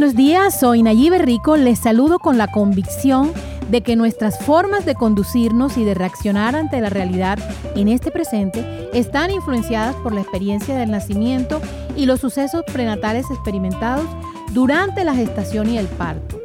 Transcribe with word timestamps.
buenos 0.00 0.16
días, 0.16 0.58
soy 0.58 0.82
Nayibe 0.82 1.18
Rico, 1.18 1.58
les 1.58 1.78
saludo 1.78 2.18
con 2.18 2.38
la 2.38 2.50
convicción 2.50 3.30
de 3.70 3.82
que 3.82 3.96
nuestras 3.96 4.38
formas 4.38 4.86
de 4.86 4.94
conducirnos 4.94 5.76
y 5.76 5.84
de 5.84 5.92
reaccionar 5.92 6.56
ante 6.56 6.80
la 6.80 6.88
realidad 6.88 7.38
en 7.76 7.88
este 7.88 8.10
presente 8.10 8.88
están 8.94 9.30
influenciadas 9.30 9.94
por 9.96 10.14
la 10.14 10.22
experiencia 10.22 10.74
del 10.74 10.90
nacimiento 10.90 11.60
y 11.96 12.06
los 12.06 12.20
sucesos 12.20 12.62
prenatales 12.72 13.26
experimentados 13.30 14.06
durante 14.52 15.04
la 15.04 15.14
gestación 15.14 15.68
y 15.68 15.76
el 15.76 15.86
parto. 15.86 16.40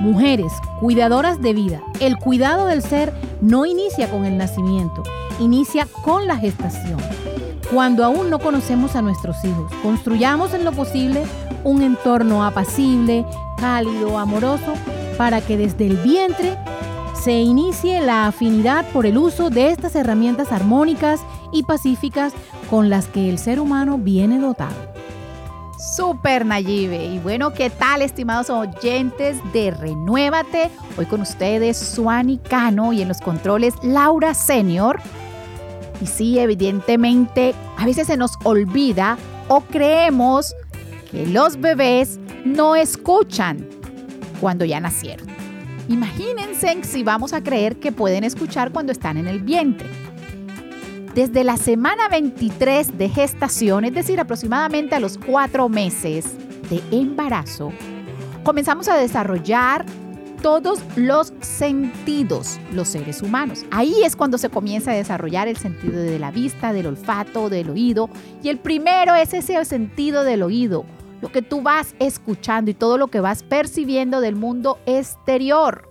Mujeres, 0.00 0.52
cuidadoras 0.80 1.40
de 1.40 1.52
vida, 1.52 1.84
el 2.00 2.16
cuidado 2.16 2.66
del 2.66 2.82
ser 2.82 3.12
no 3.40 3.66
inicia 3.66 4.10
con 4.10 4.24
el 4.24 4.36
nacimiento, 4.36 5.04
inicia 5.38 5.86
con 6.02 6.26
la 6.26 6.38
gestación. 6.38 6.98
Cuando 7.72 8.04
aún 8.04 8.30
no 8.30 8.40
conocemos 8.40 8.96
a 8.96 9.02
nuestros 9.02 9.44
hijos, 9.44 9.72
construyamos 9.82 10.54
en 10.54 10.64
lo 10.64 10.72
posible 10.72 11.22
un 11.66 11.82
entorno 11.82 12.44
apacible, 12.44 13.26
cálido, 13.58 14.18
amoroso, 14.18 14.74
para 15.18 15.40
que 15.40 15.56
desde 15.56 15.86
el 15.88 15.96
vientre 15.96 16.56
se 17.20 17.32
inicie 17.32 18.00
la 18.00 18.28
afinidad 18.28 18.86
por 18.92 19.04
el 19.04 19.18
uso 19.18 19.50
de 19.50 19.70
estas 19.70 19.96
herramientas 19.96 20.52
armónicas 20.52 21.20
y 21.52 21.64
pacíficas 21.64 22.32
con 22.70 22.88
las 22.88 23.06
que 23.06 23.28
el 23.28 23.38
ser 23.38 23.58
humano 23.58 23.98
viene 23.98 24.38
dotado. 24.38 24.76
Super 25.96 26.46
Nayibe. 26.46 27.04
Y 27.04 27.18
bueno, 27.18 27.52
¿qué 27.52 27.68
tal, 27.68 28.00
estimados 28.00 28.48
oyentes 28.48 29.38
de 29.52 29.72
Renuévate? 29.72 30.70
Hoy 30.96 31.06
con 31.06 31.20
ustedes, 31.20 31.76
Suani 31.76 32.38
Cano 32.38 32.92
y 32.92 33.02
en 33.02 33.08
los 33.08 33.20
controles, 33.20 33.74
Laura 33.82 34.34
Senior. 34.34 35.00
Y 36.00 36.06
sí, 36.06 36.38
evidentemente, 36.38 37.54
a 37.76 37.84
veces 37.84 38.06
se 38.06 38.16
nos 38.16 38.38
olvida 38.44 39.18
o 39.48 39.60
creemos 39.62 40.54
que 41.16 41.26
los 41.26 41.58
bebés 41.58 42.20
no 42.44 42.76
escuchan 42.76 43.66
cuando 44.38 44.66
ya 44.66 44.80
nacieron. 44.80 45.26
Imagínense 45.88 46.76
si 46.82 47.02
vamos 47.02 47.32
a 47.32 47.42
creer 47.42 47.76
que 47.76 47.90
pueden 47.90 48.22
escuchar 48.22 48.70
cuando 48.70 48.92
están 48.92 49.16
en 49.16 49.26
el 49.26 49.40
vientre. 49.40 49.88
Desde 51.14 51.42
la 51.42 51.56
semana 51.56 52.10
23 52.10 52.98
de 52.98 53.08
gestación, 53.08 53.86
es 53.86 53.94
decir, 53.94 54.20
aproximadamente 54.20 54.94
a 54.94 55.00
los 55.00 55.16
cuatro 55.16 55.70
meses 55.70 56.34
de 56.68 56.82
embarazo, 56.90 57.72
comenzamos 58.44 58.86
a 58.88 58.96
desarrollar 58.96 59.86
todos 60.42 60.80
los 60.96 61.32
sentidos, 61.40 62.60
los 62.72 62.88
seres 62.88 63.22
humanos. 63.22 63.64
Ahí 63.70 64.02
es 64.04 64.16
cuando 64.16 64.36
se 64.36 64.50
comienza 64.50 64.90
a 64.90 64.94
desarrollar 64.94 65.48
el 65.48 65.56
sentido 65.56 65.98
de 65.98 66.18
la 66.18 66.30
vista, 66.30 66.74
del 66.74 66.88
olfato, 66.88 67.48
del 67.48 67.70
oído. 67.70 68.10
Y 68.42 68.50
el 68.50 68.58
primero 68.58 69.14
es 69.14 69.32
ese 69.32 69.64
sentido 69.64 70.24
del 70.24 70.42
oído, 70.42 70.84
lo 71.20 71.30
que 71.30 71.42
tú 71.42 71.62
vas 71.62 71.94
escuchando 71.98 72.70
y 72.70 72.74
todo 72.74 72.98
lo 72.98 73.08
que 73.08 73.20
vas 73.20 73.42
percibiendo 73.42 74.20
del 74.20 74.36
mundo 74.36 74.78
exterior. 74.86 75.88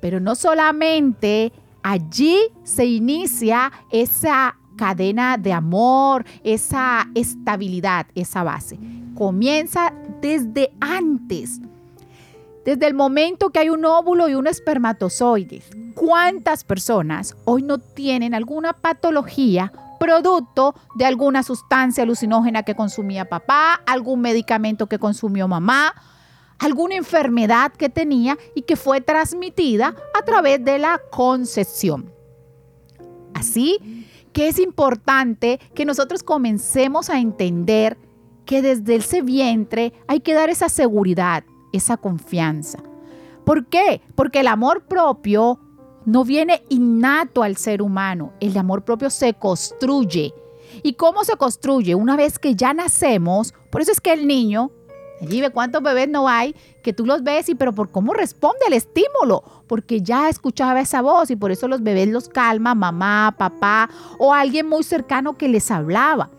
Pero 0.00 0.20
no 0.20 0.34
solamente 0.34 1.52
allí 1.82 2.38
se 2.64 2.84
inicia 2.84 3.72
esa 3.90 4.56
cadena 4.76 5.38
de 5.38 5.52
amor, 5.52 6.24
esa 6.44 7.08
estabilidad, 7.14 8.06
esa 8.14 8.42
base. 8.42 8.78
Comienza 9.14 9.92
desde 10.20 10.72
antes, 10.80 11.60
desde 12.64 12.86
el 12.86 12.94
momento 12.94 13.50
que 13.50 13.60
hay 13.60 13.70
un 13.70 13.84
óvulo 13.84 14.28
y 14.28 14.34
un 14.34 14.46
espermatozoide. 14.46 15.62
¿Cuántas 15.94 16.64
personas 16.64 17.34
hoy 17.44 17.62
no 17.62 17.78
tienen 17.78 18.34
alguna 18.34 18.74
patología 18.74 19.72
producto 19.98 20.74
de 20.94 21.04
alguna 21.04 21.42
sustancia 21.42 22.02
alucinógena 22.02 22.62
que 22.62 22.74
consumía 22.74 23.28
papá, 23.28 23.80
algún 23.86 24.20
medicamento 24.20 24.88
que 24.88 24.98
consumió 24.98 25.48
mamá, 25.48 25.94
alguna 26.58 26.96
enfermedad 26.96 27.72
que 27.72 27.88
tenía 27.88 28.38
y 28.54 28.62
que 28.62 28.76
fue 28.76 29.00
transmitida 29.00 29.94
a 30.18 30.22
través 30.24 30.64
de 30.64 30.78
la 30.78 31.00
concepción. 31.10 32.12
Así 33.34 34.06
que 34.32 34.48
es 34.48 34.58
importante 34.58 35.60
que 35.74 35.84
nosotros 35.84 36.22
comencemos 36.22 37.10
a 37.10 37.18
entender 37.20 37.98
que 38.44 38.62
desde 38.62 38.96
ese 38.96 39.22
vientre 39.22 39.92
hay 40.06 40.20
que 40.20 40.34
dar 40.34 40.48
esa 40.48 40.68
seguridad, 40.68 41.44
esa 41.72 41.96
confianza. 41.96 42.78
¿Por 43.44 43.66
qué? 43.66 44.00
Porque 44.14 44.40
el 44.40 44.48
amor 44.48 44.86
propio 44.86 45.60
no 46.06 46.24
viene 46.24 46.62
innato 46.70 47.42
al 47.42 47.56
ser 47.56 47.82
humano. 47.82 48.32
El 48.40 48.56
amor 48.56 48.84
propio 48.84 49.10
se 49.10 49.34
construye. 49.34 50.32
¿Y 50.82 50.94
cómo 50.94 51.24
se 51.24 51.36
construye? 51.36 51.94
Una 51.94 52.16
vez 52.16 52.38
que 52.38 52.54
ya 52.54 52.72
nacemos, 52.72 53.52
por 53.70 53.82
eso 53.82 53.92
es 53.92 54.00
que 54.00 54.12
el 54.12 54.26
niño, 54.26 54.70
allí 55.20 55.40
ve 55.40 55.50
cuántos 55.50 55.82
bebés 55.82 56.08
no 56.08 56.28
hay, 56.28 56.54
que 56.82 56.92
tú 56.92 57.04
los 57.04 57.22
ves 57.22 57.48
y 57.48 57.54
pero 57.56 57.74
por 57.74 57.90
cómo 57.90 58.14
responde 58.14 58.60
al 58.66 58.72
estímulo, 58.72 59.42
porque 59.66 60.00
ya 60.00 60.28
escuchaba 60.28 60.80
esa 60.80 61.02
voz 61.02 61.30
y 61.30 61.36
por 61.36 61.50
eso 61.50 61.66
los 61.66 61.82
bebés 61.82 62.08
los 62.08 62.28
calma 62.28 62.74
mamá, 62.74 63.34
papá 63.36 63.90
o 64.18 64.32
alguien 64.32 64.68
muy 64.68 64.84
cercano 64.84 65.36
que 65.36 65.48
les 65.48 65.70
hablaba. 65.70 66.30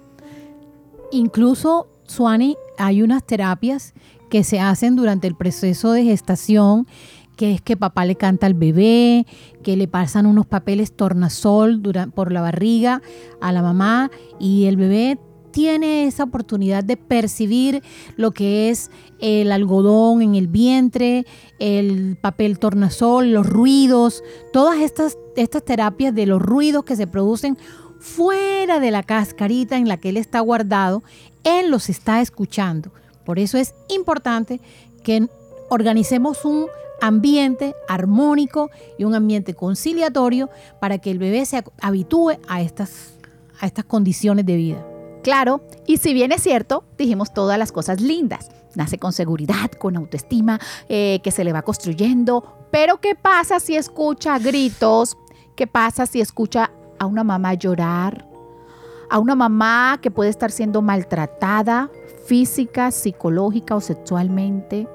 Incluso, 1.11 1.87
Suani, 2.05 2.57
hay 2.77 3.01
unas 3.01 3.23
terapias 3.25 3.93
que 4.29 4.43
se 4.43 4.59
hacen 4.59 4.95
durante 4.95 5.27
el 5.27 5.35
proceso 5.35 5.91
de 5.91 6.03
gestación 6.03 6.87
que 7.37 7.53
es 7.53 7.61
que 7.61 7.77
papá 7.77 8.03
le 8.03 8.15
canta 8.15 8.47
al 8.47 8.55
bebé, 8.55 9.25
que 9.63 9.77
le 9.77 9.87
pasan 9.87 10.25
unos 10.25 10.45
papeles 10.45 10.91
tornasol 10.91 11.81
por 12.13 12.33
la 12.33 12.41
barriga 12.41 13.01
a 13.39 13.53
la 13.53 13.61
mamá 13.61 14.11
y 14.39 14.65
el 14.65 14.75
bebé 14.75 15.19
tiene 15.51 16.05
esa 16.05 16.23
oportunidad 16.23 16.83
de 16.83 16.97
percibir 16.97 17.81
lo 18.15 18.31
que 18.31 18.69
es 18.69 18.91
el 19.19 19.51
algodón 19.51 20.21
en 20.21 20.35
el 20.35 20.47
vientre, 20.47 21.25
el 21.59 22.17
papel 22.19 22.59
tornasol, 22.59 23.31
los 23.31 23.47
ruidos, 23.47 24.23
todas 24.51 24.79
estas, 24.79 25.17
estas 25.35 25.63
terapias 25.63 26.13
de 26.13 26.25
los 26.25 26.41
ruidos 26.41 26.83
que 26.83 26.95
se 26.95 27.07
producen 27.07 27.57
fuera 27.99 28.79
de 28.79 28.91
la 28.91 29.03
cascarita 29.03 29.77
en 29.77 29.87
la 29.87 29.97
que 29.97 30.09
él 30.09 30.17
está 30.17 30.39
guardado, 30.41 31.03
él 31.43 31.71
los 31.71 31.89
está 31.89 32.21
escuchando. 32.21 32.91
Por 33.25 33.39
eso 33.39 33.57
es 33.57 33.73
importante 33.89 34.59
que 35.03 35.27
organicemos 35.69 36.45
un 36.45 36.67
ambiente 37.01 37.75
armónico 37.87 38.69
y 38.97 39.03
un 39.03 39.15
ambiente 39.15 39.53
conciliatorio 39.53 40.49
para 40.79 40.97
que 40.97 41.11
el 41.11 41.19
bebé 41.19 41.45
se 41.45 41.63
habitúe 41.81 42.37
a 42.47 42.61
estas, 42.61 43.13
a 43.59 43.65
estas 43.65 43.85
condiciones 43.85 44.45
de 44.45 44.55
vida. 44.55 44.85
Claro, 45.23 45.61
y 45.85 45.97
si 45.97 46.13
bien 46.13 46.31
es 46.31 46.41
cierto, 46.41 46.85
dijimos 46.97 47.33
todas 47.33 47.59
las 47.59 47.71
cosas 47.71 48.01
lindas. 48.01 48.49
Nace 48.75 48.97
con 48.97 49.11
seguridad, 49.11 49.71
con 49.71 49.97
autoestima, 49.97 50.59
eh, 50.87 51.19
que 51.23 51.31
se 51.31 51.43
le 51.43 51.51
va 51.51 51.63
construyendo. 51.63 52.67
Pero 52.71 53.01
¿qué 53.01 53.15
pasa 53.15 53.59
si 53.59 53.75
escucha 53.75 54.39
gritos? 54.39 55.17
¿Qué 55.55 55.67
pasa 55.67 56.05
si 56.05 56.21
escucha 56.21 56.71
a 56.99 57.05
una 57.05 57.23
mamá 57.23 57.55
llorar? 57.55 58.27
A 59.09 59.19
una 59.19 59.35
mamá 59.35 59.99
que 60.01 60.11
puede 60.11 60.29
estar 60.29 60.51
siendo 60.51 60.81
maltratada 60.81 61.89
física, 62.25 62.91
psicológica 62.91 63.75
o 63.75 63.81
sexualmente 63.81 64.87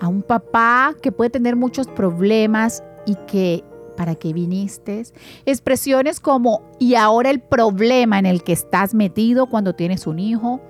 a 0.00 0.08
un 0.08 0.22
papá 0.22 0.94
que 1.00 1.12
puede 1.12 1.30
tener 1.30 1.56
muchos 1.56 1.86
problemas 1.88 2.82
y 3.06 3.14
que 3.26 3.64
para 3.96 4.14
qué 4.14 4.32
viniste. 4.32 5.04
Expresiones 5.46 6.20
como 6.20 6.62
y 6.78 6.94
ahora 6.94 7.30
el 7.30 7.40
problema 7.40 8.18
en 8.18 8.26
el 8.26 8.42
que 8.42 8.52
estás 8.52 8.94
metido 8.94 9.46
cuando 9.46 9.74
tienes 9.74 10.06
un 10.06 10.18
hijo. 10.18 10.60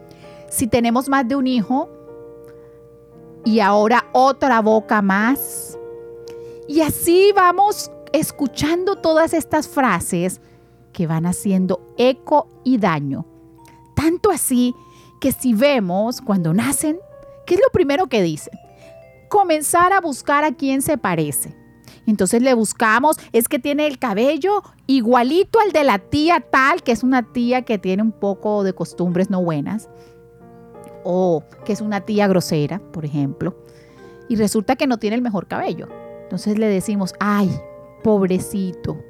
Si 0.51 0.67
tenemos 0.67 1.09
más 1.09 1.27
de 1.27 1.37
un 1.37 1.47
hijo 1.47 1.89
y 3.45 3.61
ahora 3.61 4.07
otra 4.13 4.61
boca 4.61 5.03
más. 5.03 5.79
Y 6.69 6.81
así 6.81 7.33
vamos 7.35 7.91
escuchando 8.13 8.97
todas 8.97 9.35
estas 9.35 9.69
frases 9.69 10.41
que 10.93 11.07
van 11.07 11.27
haciendo 11.27 11.95
eco 11.99 12.49
y 12.63 12.79
daño. 12.79 13.27
Tanto 13.95 14.31
así 14.31 14.75
que 15.21 15.33
si 15.33 15.55
vemos 15.55 16.21
cuando 16.21 16.55
nacen, 16.55 16.99
¿qué 17.47 17.55
es 17.55 17.61
lo 17.61 17.71
primero 17.73 18.07
que 18.07 18.23
dicen? 18.23 18.55
Comenzar 19.35 19.93
a 19.93 20.01
buscar 20.01 20.45
a 20.45 20.55
quién 20.55 20.81
se 20.81 20.97
parece. 20.97 21.57
Entonces 22.07 22.41
le 22.41 22.55
buscamos, 22.55 23.17
es 23.33 23.49
que 23.49 23.59
tiene 23.59 23.89
el 23.89 23.99
cabello 23.99 24.63
igualito 24.87 25.59
al 25.59 25.73
de 25.73 25.83
la 25.83 25.99
tía 25.99 26.39
tal, 26.39 26.85
que 26.85 26.93
es 26.93 27.03
una 27.03 27.33
tía 27.33 27.63
que 27.63 27.77
tiene 27.77 28.05
un 28.05 28.13
poco 28.13 28.63
de 28.63 28.75
costumbres 28.75 29.31
no 29.31 29.43
buenas, 29.43 29.89
o 31.03 31.43
que 31.65 31.73
es 31.73 31.81
una 31.81 32.03
tía 32.03 32.29
grosera, 32.29 32.79
por 32.93 33.05
ejemplo, 33.05 33.57
y 34.29 34.37
resulta 34.37 34.77
que 34.77 34.87
no 34.87 34.99
tiene 34.99 35.17
el 35.17 35.23
mejor 35.23 35.49
cabello. 35.49 35.89
Entonces 36.23 36.57
le 36.57 36.69
decimos, 36.69 37.13
ay, 37.19 37.51
pobrecito. 38.05 39.03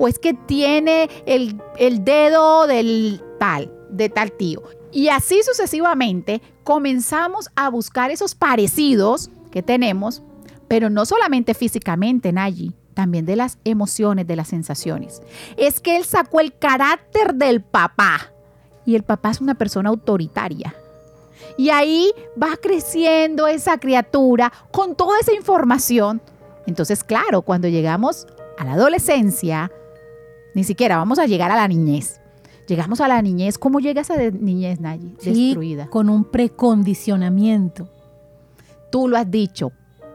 O 0.00 0.08
es 0.08 0.18
que 0.18 0.34
tiene 0.34 1.08
el, 1.24 1.62
el 1.78 2.04
dedo 2.04 2.66
del 2.66 3.22
tal, 3.38 3.72
de 3.90 4.08
tal 4.08 4.32
tío. 4.32 4.60
Y 4.90 5.06
así 5.06 5.40
sucesivamente 5.44 6.42
comenzamos 6.64 7.50
a 7.54 7.68
buscar 7.68 8.10
esos 8.10 8.34
parecidos 8.34 9.30
que 9.52 9.62
tenemos, 9.62 10.22
pero 10.66 10.90
no 10.90 11.06
solamente 11.06 11.54
físicamente, 11.54 12.32
Nayi, 12.32 12.74
también 12.94 13.26
de 13.26 13.36
las 13.36 13.58
emociones, 13.64 14.26
de 14.26 14.36
las 14.36 14.48
sensaciones. 14.48 15.22
Es 15.56 15.80
que 15.80 15.96
él 15.96 16.04
sacó 16.04 16.40
el 16.40 16.56
carácter 16.56 17.34
del 17.34 17.60
papá 17.60 18.32
y 18.86 18.96
el 18.96 19.02
papá 19.02 19.30
es 19.30 19.40
una 19.40 19.54
persona 19.54 19.90
autoritaria. 19.90 20.74
Y 21.56 21.70
ahí 21.70 22.12
va 22.40 22.56
creciendo 22.56 23.46
esa 23.46 23.78
criatura 23.78 24.52
con 24.72 24.96
toda 24.96 25.18
esa 25.20 25.34
información. 25.34 26.20
Entonces, 26.66 27.04
claro, 27.04 27.42
cuando 27.42 27.68
llegamos 27.68 28.26
a 28.58 28.64
la 28.64 28.72
adolescencia, 28.72 29.70
ni 30.54 30.64
siquiera 30.64 30.96
vamos 30.96 31.18
a 31.18 31.26
llegar 31.26 31.50
a 31.50 31.56
la 31.56 31.68
niñez. 31.68 32.20
Llegamos 32.66 33.00
a 33.00 33.08
la 33.08 33.20
niñez. 33.20 33.58
¿Cómo 33.58 33.80
llega 33.80 34.02
esa 34.02 34.16
niñez, 34.16 34.80
Nayi? 34.80 35.16
Destruida. 35.22 35.88
Con 35.88 36.08
un 36.08 36.24
precondicionamiento. 36.24 37.88
Tú 38.90 39.08
lo 39.08 39.16
has 39.16 39.30
dicho, 39.30 39.72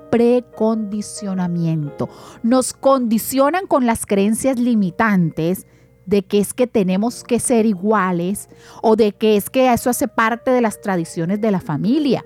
precondicionamiento. 0.10 2.10
Nos 2.44 2.74
condicionan 2.74 3.68
con 3.68 3.86
las 3.86 4.06
creencias 4.06 4.58
limitantes 4.58 5.68
de 6.06 6.24
que 6.24 6.40
es 6.40 6.54
que 6.54 6.66
tenemos 6.66 7.24
que 7.24 7.40
ser 7.40 7.68
iguales 7.68 8.50
o 8.82 8.96
de 8.96 9.12
que 9.12 9.38
es 9.38 9.52
que 9.52 9.72
eso 9.72 9.92
hace 9.92 10.08
parte 10.08 10.52
de 10.52 10.62
las 10.62 10.82
tradiciones 10.82 11.40
de 11.40 11.52
la 11.52 11.60
familia. 11.60 12.26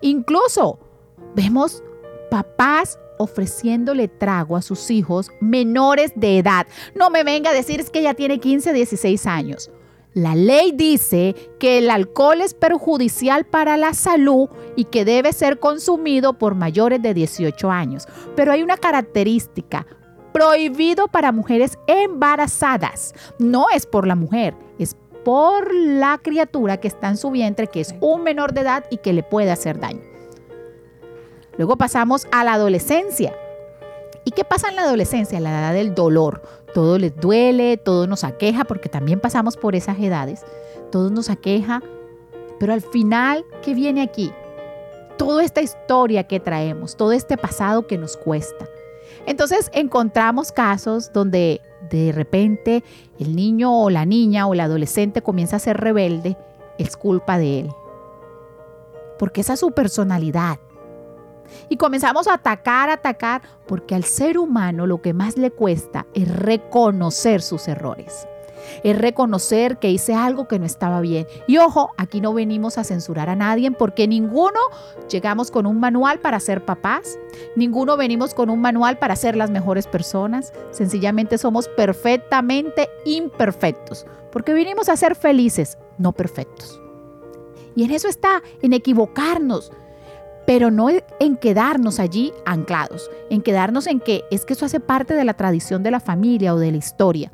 Incluso 0.00 0.80
vemos 1.36 1.84
papás 2.30 2.98
ofreciéndole 3.18 4.08
trago 4.08 4.56
a 4.56 4.62
sus 4.62 4.90
hijos 4.90 5.30
menores 5.40 6.12
de 6.16 6.38
edad. 6.38 6.66
No 6.94 7.10
me 7.10 7.24
venga 7.24 7.50
a 7.50 7.54
decir 7.54 7.80
es 7.80 7.90
que 7.90 8.02
ya 8.02 8.14
tiene 8.14 8.40
15, 8.40 8.72
16 8.72 9.26
años. 9.26 9.70
La 10.14 10.36
ley 10.36 10.70
dice 10.72 11.34
que 11.58 11.78
el 11.78 11.90
alcohol 11.90 12.40
es 12.40 12.54
perjudicial 12.54 13.46
para 13.46 13.76
la 13.76 13.94
salud 13.94 14.48
y 14.76 14.84
que 14.84 15.04
debe 15.04 15.32
ser 15.32 15.58
consumido 15.58 16.38
por 16.38 16.54
mayores 16.54 17.02
de 17.02 17.14
18 17.14 17.68
años. 17.68 18.06
Pero 18.36 18.52
hay 18.52 18.62
una 18.62 18.76
característica, 18.76 19.86
prohibido 20.32 21.08
para 21.08 21.32
mujeres 21.32 21.78
embarazadas. 21.88 23.12
No 23.40 23.66
es 23.74 23.86
por 23.86 24.06
la 24.06 24.14
mujer, 24.14 24.54
es 24.78 24.96
por 25.24 25.74
la 25.74 26.18
criatura 26.22 26.78
que 26.78 26.88
está 26.88 27.08
en 27.08 27.16
su 27.16 27.32
vientre, 27.32 27.66
que 27.66 27.80
es 27.80 27.94
un 28.00 28.22
menor 28.22 28.52
de 28.52 28.60
edad 28.60 28.84
y 28.90 28.98
que 28.98 29.12
le 29.12 29.24
puede 29.24 29.50
hacer 29.50 29.80
daño. 29.80 30.13
Luego 31.56 31.76
pasamos 31.76 32.26
a 32.32 32.44
la 32.44 32.54
adolescencia. 32.54 33.34
¿Y 34.24 34.30
qué 34.30 34.44
pasa 34.44 34.68
en 34.68 34.76
la 34.76 34.82
adolescencia? 34.82 35.38
La 35.40 35.50
edad 35.50 35.74
del 35.74 35.94
dolor. 35.94 36.42
Todo 36.72 36.98
les 36.98 37.14
duele, 37.16 37.76
todo 37.76 38.06
nos 38.06 38.24
aqueja, 38.24 38.64
porque 38.64 38.88
también 38.88 39.20
pasamos 39.20 39.56
por 39.56 39.74
esas 39.74 39.98
edades. 39.98 40.44
Todo 40.90 41.10
nos 41.10 41.30
aqueja. 41.30 41.82
Pero 42.58 42.72
al 42.72 42.80
final, 42.80 43.44
¿qué 43.62 43.74
viene 43.74 44.02
aquí? 44.02 44.32
Toda 45.18 45.44
esta 45.44 45.62
historia 45.62 46.24
que 46.24 46.40
traemos, 46.40 46.96
todo 46.96 47.12
este 47.12 47.36
pasado 47.36 47.86
que 47.86 47.98
nos 47.98 48.16
cuesta. 48.16 48.66
Entonces 49.26 49.70
encontramos 49.72 50.52
casos 50.52 51.12
donde 51.12 51.60
de 51.90 52.12
repente 52.12 52.82
el 53.18 53.36
niño 53.36 53.82
o 53.82 53.90
la 53.90 54.04
niña 54.04 54.46
o 54.46 54.54
el 54.54 54.60
adolescente 54.60 55.22
comienza 55.22 55.56
a 55.56 55.60
ser 55.60 55.78
rebelde, 55.78 56.36
es 56.78 56.96
culpa 56.96 57.38
de 57.38 57.60
él. 57.60 57.70
Porque 59.18 59.42
esa 59.42 59.54
es 59.54 59.60
su 59.60 59.70
personalidad. 59.70 60.58
Y 61.68 61.76
comenzamos 61.76 62.28
a 62.28 62.34
atacar, 62.34 62.90
atacar, 62.90 63.42
porque 63.66 63.94
al 63.94 64.04
ser 64.04 64.38
humano 64.38 64.86
lo 64.86 65.00
que 65.02 65.12
más 65.12 65.36
le 65.36 65.50
cuesta 65.50 66.06
es 66.14 66.28
reconocer 66.28 67.42
sus 67.42 67.68
errores. 67.68 68.26
Es 68.82 68.98
reconocer 68.98 69.78
que 69.78 69.90
hice 69.90 70.14
algo 70.14 70.48
que 70.48 70.58
no 70.58 70.66
estaba 70.66 71.00
bien. 71.00 71.26
Y 71.46 71.58
ojo, 71.58 71.90
aquí 71.96 72.20
no 72.20 72.32
venimos 72.32 72.78
a 72.78 72.84
censurar 72.84 73.28
a 73.28 73.36
nadie 73.36 73.70
porque 73.70 74.08
ninguno 74.08 74.58
llegamos 75.10 75.50
con 75.50 75.66
un 75.66 75.80
manual 75.80 76.20
para 76.20 76.40
ser 76.40 76.64
papás, 76.64 77.18
ninguno 77.56 77.96
venimos 77.96 78.34
con 78.34 78.50
un 78.50 78.60
manual 78.60 78.98
para 78.98 79.16
ser 79.16 79.36
las 79.36 79.50
mejores 79.50 79.86
personas. 79.86 80.52
Sencillamente 80.70 81.38
somos 81.38 81.68
perfectamente 81.68 82.88
imperfectos 83.04 84.06
porque 84.32 84.54
vinimos 84.54 84.88
a 84.88 84.96
ser 84.96 85.14
felices, 85.14 85.78
no 85.98 86.12
perfectos. 86.12 86.80
Y 87.76 87.84
en 87.84 87.90
eso 87.90 88.08
está, 88.08 88.42
en 88.62 88.72
equivocarnos, 88.72 89.72
pero 90.46 90.70
no 90.70 90.88
en 90.90 91.36
quedarnos 91.36 91.98
allí 91.98 92.32
anclados, 92.44 93.10
en 93.30 93.42
quedarnos 93.42 93.86
en 93.86 94.00
que 94.00 94.24
es 94.30 94.44
que 94.44 94.52
eso 94.52 94.66
hace 94.66 94.80
parte 94.80 95.14
de 95.14 95.24
la 95.24 95.34
tradición 95.34 95.82
de 95.82 95.90
la 95.90 96.00
familia 96.00 96.54
o 96.54 96.58
de 96.58 96.70
la 96.70 96.76
historia. 96.76 97.32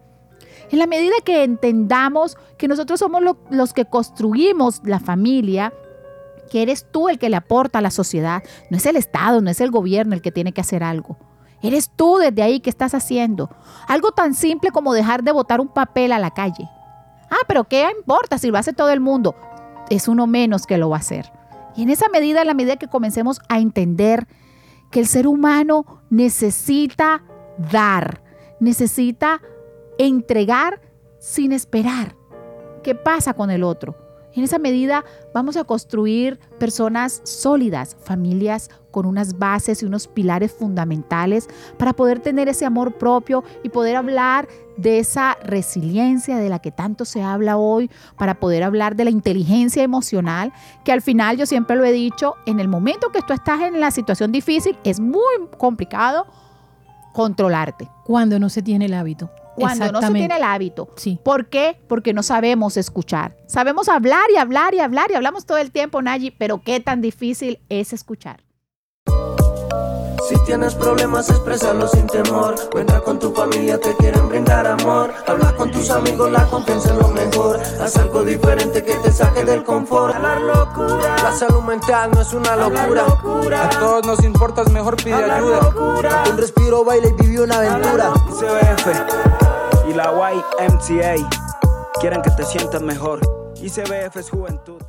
En 0.71 0.79
la 0.79 0.87
medida 0.87 1.15
que 1.25 1.43
entendamos 1.43 2.37
que 2.57 2.69
nosotros 2.69 3.01
somos 3.01 3.23
los 3.51 3.73
que 3.73 3.87
construimos 3.87 4.81
la 4.85 5.01
familia, 5.01 5.73
que 6.49 6.63
eres 6.63 6.87
tú 6.91 7.09
el 7.09 7.19
que 7.19 7.29
le 7.29 7.37
aporta 7.37 7.81
a 7.81 7.83
la 7.83 7.91
sociedad, 7.91 8.43
no 8.71 8.77
es 8.77 8.87
el 8.87 8.97
Estado, 8.97 9.41
no 9.41 9.51
es 9.51 9.61
el 9.61 9.71
gobierno 9.71 10.15
el 10.15 10.23
que 10.23 10.31
tiene 10.31 10.53
que 10.53 10.61
hacer 10.61 10.85
algo. 10.85 11.17
Eres 11.63 11.91
tú 11.91 12.19
desde 12.19 12.43
ahí 12.43 12.61
que 12.61 12.71
estás 12.71 12.95
haciendo. 12.95 13.51
Algo 13.89 14.13
tan 14.13 14.35
simple 14.35 14.71
como 14.71 14.95
dejar 14.95 15.25
de 15.25 15.33
botar 15.33 15.61
un 15.61 15.69
papel 15.69 16.13
a 16.13 16.19
la 16.19 16.31
calle. 16.31 16.69
Ah, 17.31 17.45
pero 17.47 17.65
¿qué 17.65 17.89
importa 17.97 18.39
si 18.39 18.51
lo 18.51 18.59
hace 18.59 18.73
todo 18.73 18.91
el 18.91 19.01
mundo? 19.01 19.35
Es 19.91 20.09
uno 20.09 20.27
menos 20.27 20.67
que 20.67 20.79
lo 20.79 20.89
va 20.89 20.97
a 20.97 21.01
hacer. 21.01 21.40
Y 21.77 21.83
en 21.83 21.91
esa 21.91 22.09
medida, 22.09 22.41
en 22.41 22.47
la 22.47 22.55
medida 22.55 22.77
que 22.77 22.89
comencemos 22.89 23.41
a 23.49 23.59
entender 23.59 24.27
que 24.91 25.01
el 25.01 25.07
ser 25.07 25.27
humano 25.27 26.03
necesita 26.11 27.23
dar, 27.71 28.23
necesita 28.59 29.41
entregar 29.99 30.81
sin 31.19 31.53
esperar. 31.53 32.17
¿Qué 32.83 32.95
pasa 32.95 33.35
con 33.35 33.51
el 33.51 33.63
otro? 33.63 34.10
En 34.35 34.45
esa 34.45 34.59
medida 34.59 35.05
vamos 35.35 35.57
a 35.57 35.65
construir 35.65 36.39
personas 36.59 37.21
sólidas, 37.25 37.97
familias 38.03 38.71
con 38.91 39.07
unas 39.07 39.39
bases 39.39 39.83
y 39.83 39.87
unos 39.87 40.07
pilares 40.09 40.53
fundamentales 40.53 41.49
para 41.79 41.93
poder 41.93 42.21
tener 42.21 42.49
ese 42.49 42.65
amor 42.65 42.95
propio 42.95 43.43
y 43.63 43.71
poder 43.71 43.97
hablar 43.97 44.49
de 44.77 44.99
esa 44.99 45.37
resiliencia 45.43 46.39
de 46.39 46.49
la 46.49 46.61
que 46.61 46.71
tanto 46.71 47.05
se 47.05 47.23
habla 47.23 47.57
hoy, 47.57 47.91
para 48.17 48.41
poder 48.41 48.63
hablar 48.63 48.97
de 48.97 49.05
la 49.05 49.11
inteligencia 49.11 49.83
emocional, 49.83 50.53
que 50.85 50.93
al 50.93 51.03
final 51.03 51.37
yo 51.37 51.45
siempre 51.45 51.77
lo 51.77 51.85
he 51.85 51.93
dicho, 51.93 52.37
en 52.47 52.61
el 52.61 52.69
momento 52.69 53.11
que 53.11 53.23
tú 53.23 53.33
estás 53.33 53.61
en 53.61 53.81
la 53.81 53.91
situación 53.91 54.33
difícil 54.33 54.79
es 54.85 55.01
muy 55.01 55.49
complicado 55.59 56.27
controlarte. 57.13 57.91
Cuando 58.05 58.39
no 58.39 58.49
se 58.49 58.63
tiene 58.63 58.87
el 58.87 58.95
hábito 58.95 59.31
cuando 59.61 59.93
no 59.93 60.01
se 60.01 60.13
tiene 60.13 60.37
el 60.37 60.43
hábito. 60.43 60.89
¿Por 61.23 61.47
qué? 61.47 61.81
Porque 61.89 62.13
no 62.13 62.23
sabemos 62.23 62.77
escuchar. 62.77 63.37
Sabemos 63.47 63.89
hablar 63.89 64.31
y 64.35 64.37
hablar 64.39 64.75
y 64.75 64.81
hablar 64.81 65.11
y 65.11 65.15
hablamos 65.15 65.47
todo 65.47 65.59
el 65.59 65.71
tiempo, 65.71 66.03
Nayi, 66.03 66.31
pero 66.31 66.63
qué 66.63 66.81
tan 66.81 67.01
difícil 67.01 67.61
es 67.69 67.93
escuchar. 67.93 68.43
Si 70.31 70.39
tienes 70.45 70.77
problemas, 70.77 71.29
expresalo 71.29 71.89
sin 71.89 72.07
temor. 72.07 72.55
Cuenta 72.71 73.01
con 73.01 73.19
tu 73.19 73.33
familia, 73.33 73.81
te 73.81 73.97
quieren 73.97 74.29
brindar 74.29 74.65
amor. 74.65 75.13
Habla 75.27 75.57
con 75.57 75.73
tus 75.73 75.91
amigos, 75.91 76.31
la 76.31 76.45
confianza 76.47 76.91
es 76.91 76.95
lo 76.95 77.09
mejor. 77.09 77.59
Haz 77.81 77.97
algo 77.97 78.23
diferente 78.23 78.85
que 78.85 78.95
te 78.95 79.11
saque 79.11 79.45
del 79.45 79.65
confort. 79.65 80.17
La 80.23 80.39
locura. 80.39 81.17
La 81.21 81.33
salud 81.35 81.63
mental 81.63 82.13
no 82.15 82.21
es 82.21 82.33
una 82.33 82.55
locura. 82.55 83.07
A, 83.61 83.71
todos 83.71 84.07
nos 84.07 84.23
importa, 84.23 84.63
es 84.63 84.71
mejor 84.71 84.95
pide 85.03 85.15
ayuda. 85.15 85.63
Locura. 85.63 86.23
Un 86.31 86.39
respiro, 86.39 86.85
baila 86.85 87.09
y 87.09 87.13
vive 87.15 87.43
una 87.43 87.57
aventura. 87.57 88.13
ICBF 88.29 89.50
y 89.91 89.95
la 89.95 90.13
YMCA 90.13 91.29
quieren 92.01 92.23
que 92.23 92.31
te 92.31 92.45
sientas 92.45 92.81
mejor. 92.81 93.21
ICBF 93.61 94.17
es 94.17 94.31
juventud. 94.31 94.81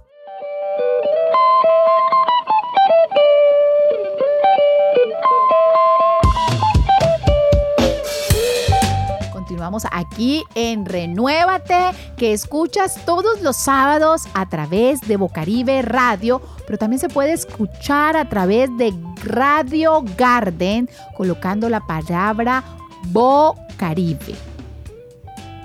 Vamos 9.58 9.86
aquí 9.92 10.44
en 10.56 10.86
Renuévate, 10.86 11.92
que 12.18 12.34
escuchas 12.34 13.06
todos 13.06 13.42
los 13.42 13.56
sábados 13.56 14.24
a 14.34 14.50
través 14.50 15.02
de 15.02 15.18
Bocaribe 15.18 15.84
Radio, 15.84 16.42
pero 16.66 16.80
también 16.80 17.00
se 17.00 17.10
puede 17.10 17.34
escuchar 17.34 18.18
a 18.18 18.28
través 18.28 18.76
de 18.78 18.92
Radio 19.24 20.04
Garden, 20.18 20.90
colocando 21.16 21.70
la 21.70 21.80
palabra 21.86 22.64
Bocaribe. 23.12 24.51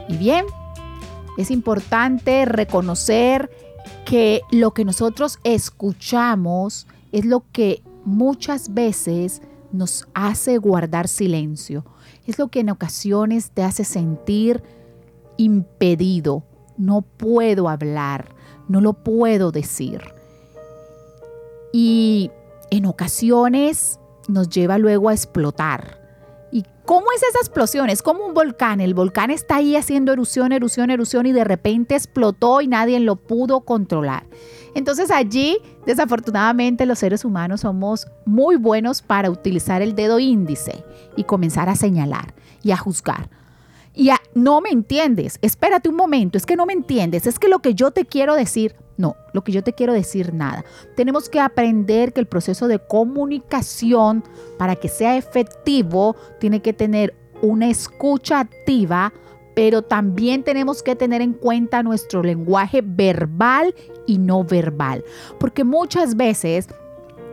Y 0.08 0.16
bien, 0.16 0.46
es 1.36 1.50
importante 1.50 2.44
reconocer 2.44 3.50
que 4.04 4.40
lo 4.50 4.72
que 4.72 4.84
nosotros 4.84 5.38
escuchamos 5.44 6.86
es 7.12 7.24
lo 7.24 7.44
que 7.52 7.82
muchas 8.04 8.74
veces 8.74 9.42
nos 9.72 10.06
hace 10.14 10.58
guardar 10.58 11.08
silencio 11.08 11.84
es 12.26 12.38
lo 12.38 12.48
que 12.48 12.60
en 12.60 12.70
ocasiones 12.70 13.50
te 13.50 13.62
hace 13.62 13.84
sentir 13.84 14.62
impedido. 15.36 16.42
No 16.76 17.02
puedo 17.02 17.68
hablar, 17.68 18.34
no 18.68 18.80
lo 18.80 18.92
puedo 18.92 19.52
decir. 19.52 20.02
Y 21.72 22.30
en 22.70 22.86
ocasiones 22.86 24.00
nos 24.28 24.48
lleva 24.48 24.78
luego 24.78 25.08
a 25.08 25.12
explotar. 25.12 26.05
¿Y 26.86 26.88
cómo 26.88 27.06
es 27.16 27.20
esa 27.24 27.40
explosión? 27.40 27.90
Es 27.90 28.00
como 28.00 28.24
un 28.24 28.32
volcán. 28.32 28.80
El 28.80 28.94
volcán 28.94 29.32
está 29.32 29.56
ahí 29.56 29.74
haciendo 29.74 30.12
erupción, 30.12 30.52
erupción, 30.52 30.92
erupción 30.92 31.26
y 31.26 31.32
de 31.32 31.42
repente 31.42 31.96
explotó 31.96 32.60
y 32.60 32.68
nadie 32.68 33.00
lo 33.00 33.16
pudo 33.16 33.62
controlar. 33.62 34.24
Entonces 34.76 35.10
allí, 35.10 35.58
desafortunadamente, 35.84 36.86
los 36.86 37.00
seres 37.00 37.24
humanos 37.24 37.62
somos 37.62 38.06
muy 38.24 38.54
buenos 38.54 39.02
para 39.02 39.32
utilizar 39.32 39.82
el 39.82 39.96
dedo 39.96 40.20
índice 40.20 40.84
y 41.16 41.24
comenzar 41.24 41.68
a 41.68 41.74
señalar 41.74 42.34
y 42.62 42.70
a 42.70 42.76
juzgar. 42.76 43.30
Y 43.92 44.10
no 44.36 44.60
me 44.60 44.70
entiendes, 44.70 45.40
espérate 45.42 45.88
un 45.88 45.96
momento, 45.96 46.38
es 46.38 46.46
que 46.46 46.54
no 46.54 46.66
me 46.66 46.72
entiendes, 46.72 47.26
es 47.26 47.40
que 47.40 47.48
lo 47.48 47.58
que 47.58 47.74
yo 47.74 47.90
te 47.90 48.04
quiero 48.04 48.36
decir, 48.36 48.76
No, 48.96 49.16
lo 49.32 49.44
que 49.44 49.52
yo 49.52 49.62
te 49.62 49.74
quiero 49.74 49.92
decir 49.92 50.32
nada. 50.32 50.64
Tenemos 50.94 51.28
que 51.28 51.40
aprender 51.40 52.12
que 52.12 52.20
el 52.20 52.26
proceso 52.26 52.66
de 52.66 52.78
comunicación, 52.78 54.24
para 54.58 54.76
que 54.76 54.88
sea 54.88 55.16
efectivo, 55.16 56.16
tiene 56.40 56.62
que 56.62 56.72
tener 56.72 57.14
una 57.42 57.68
escucha 57.68 58.40
activa, 58.40 59.12
pero 59.54 59.82
también 59.82 60.44
tenemos 60.44 60.82
que 60.82 60.96
tener 60.96 61.20
en 61.20 61.34
cuenta 61.34 61.82
nuestro 61.82 62.22
lenguaje 62.22 62.82
verbal 62.82 63.74
y 64.06 64.18
no 64.18 64.44
verbal. 64.44 65.04
Porque 65.38 65.64
muchas 65.64 66.16
veces 66.16 66.68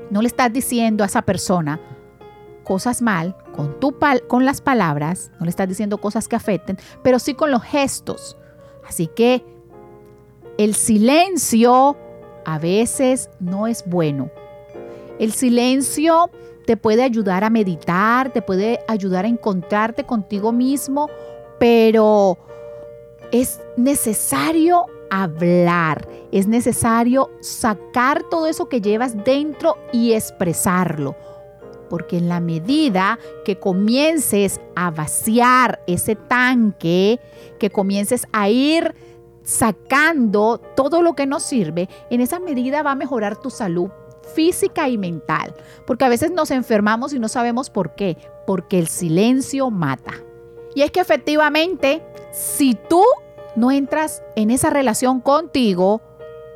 no 0.10 0.22
le 0.22 0.28
estás 0.28 0.52
diciendo 0.52 1.04
a 1.04 1.08
esa 1.08 1.22
persona 1.22 1.80
cosas 2.64 3.02
mal 3.02 3.36
con, 3.54 3.76
con 4.28 4.46
las 4.46 4.62
palabras, 4.62 5.32
no 5.40 5.46
le 5.46 5.50
estás 5.50 5.68
diciendo 5.68 5.98
cosas 5.98 6.28
que 6.28 6.36
afecten, 6.36 6.78
pero 7.04 7.20
sí 7.20 7.34
con 7.34 7.52
los 7.52 7.64
gestos. 7.64 8.38
Así 8.88 9.08
que 9.08 9.46
el 10.58 10.76
silencio 10.76 11.98
a 12.46 12.60
veces 12.60 13.30
no 13.40 13.68
es 13.68 13.84
bueno. 13.86 14.30
El 15.20 15.32
silencio 15.32 16.30
te 16.66 16.78
puede 16.78 17.04
ayudar 17.04 17.44
a 17.44 17.50
meditar, 17.50 18.32
te 18.32 18.42
puede 18.42 18.80
ayudar 18.88 19.26
a 19.26 19.28
encontrarte 19.28 20.04
contigo 20.04 20.52
mismo, 20.52 21.10
pero 21.60 22.38
es 23.32 23.62
necesario 23.78 24.86
hablar, 25.10 26.08
es 26.32 26.48
necesario 26.48 27.30
sacar 27.42 28.24
todo 28.30 28.48
eso 28.48 28.70
que 28.70 28.82
llevas 28.82 29.24
dentro 29.24 29.78
y 29.92 30.14
expresarlo. 30.14 31.16
Porque 31.90 32.18
en 32.18 32.28
la 32.28 32.40
medida 32.40 33.20
que 33.46 33.60
comiences 33.60 34.60
a 34.76 34.90
vaciar 34.90 35.84
ese 35.86 36.16
tanque, 36.16 37.20
que 37.60 37.70
comiences 37.70 38.26
a 38.32 38.50
ir 38.50 38.96
sacando 39.44 40.60
todo 40.76 41.02
lo 41.02 41.14
que 41.14 41.26
nos 41.26 41.44
sirve, 41.44 41.90
en 42.10 42.22
esa 42.22 42.40
medida 42.40 42.84
va 42.84 42.92
a 42.92 42.96
mejorar 42.96 43.38
tu 43.38 43.50
salud 43.50 43.90
física 44.34 44.90
y 44.90 44.98
mental. 44.98 45.54
Porque 45.86 46.06
a 46.06 46.10
veces 46.10 46.32
nos 46.32 46.52
enfermamos 46.52 47.14
y 47.14 47.20
no 47.20 47.28
sabemos 47.28 47.70
por 47.70 47.96
qué. 47.96 48.18
Porque 48.48 48.80
el 48.80 48.88
silencio 48.88 49.70
mata. 49.70 50.14
Y 50.76 50.82
es 50.82 50.92
que 50.92 51.00
efectivamente, 51.00 52.02
si 52.32 52.76
tú 52.76 53.04
no 53.56 53.72
entras 53.72 54.24
en 54.36 54.50
esa 54.50 54.70
relación 54.70 55.22
contigo, 55.22 56.02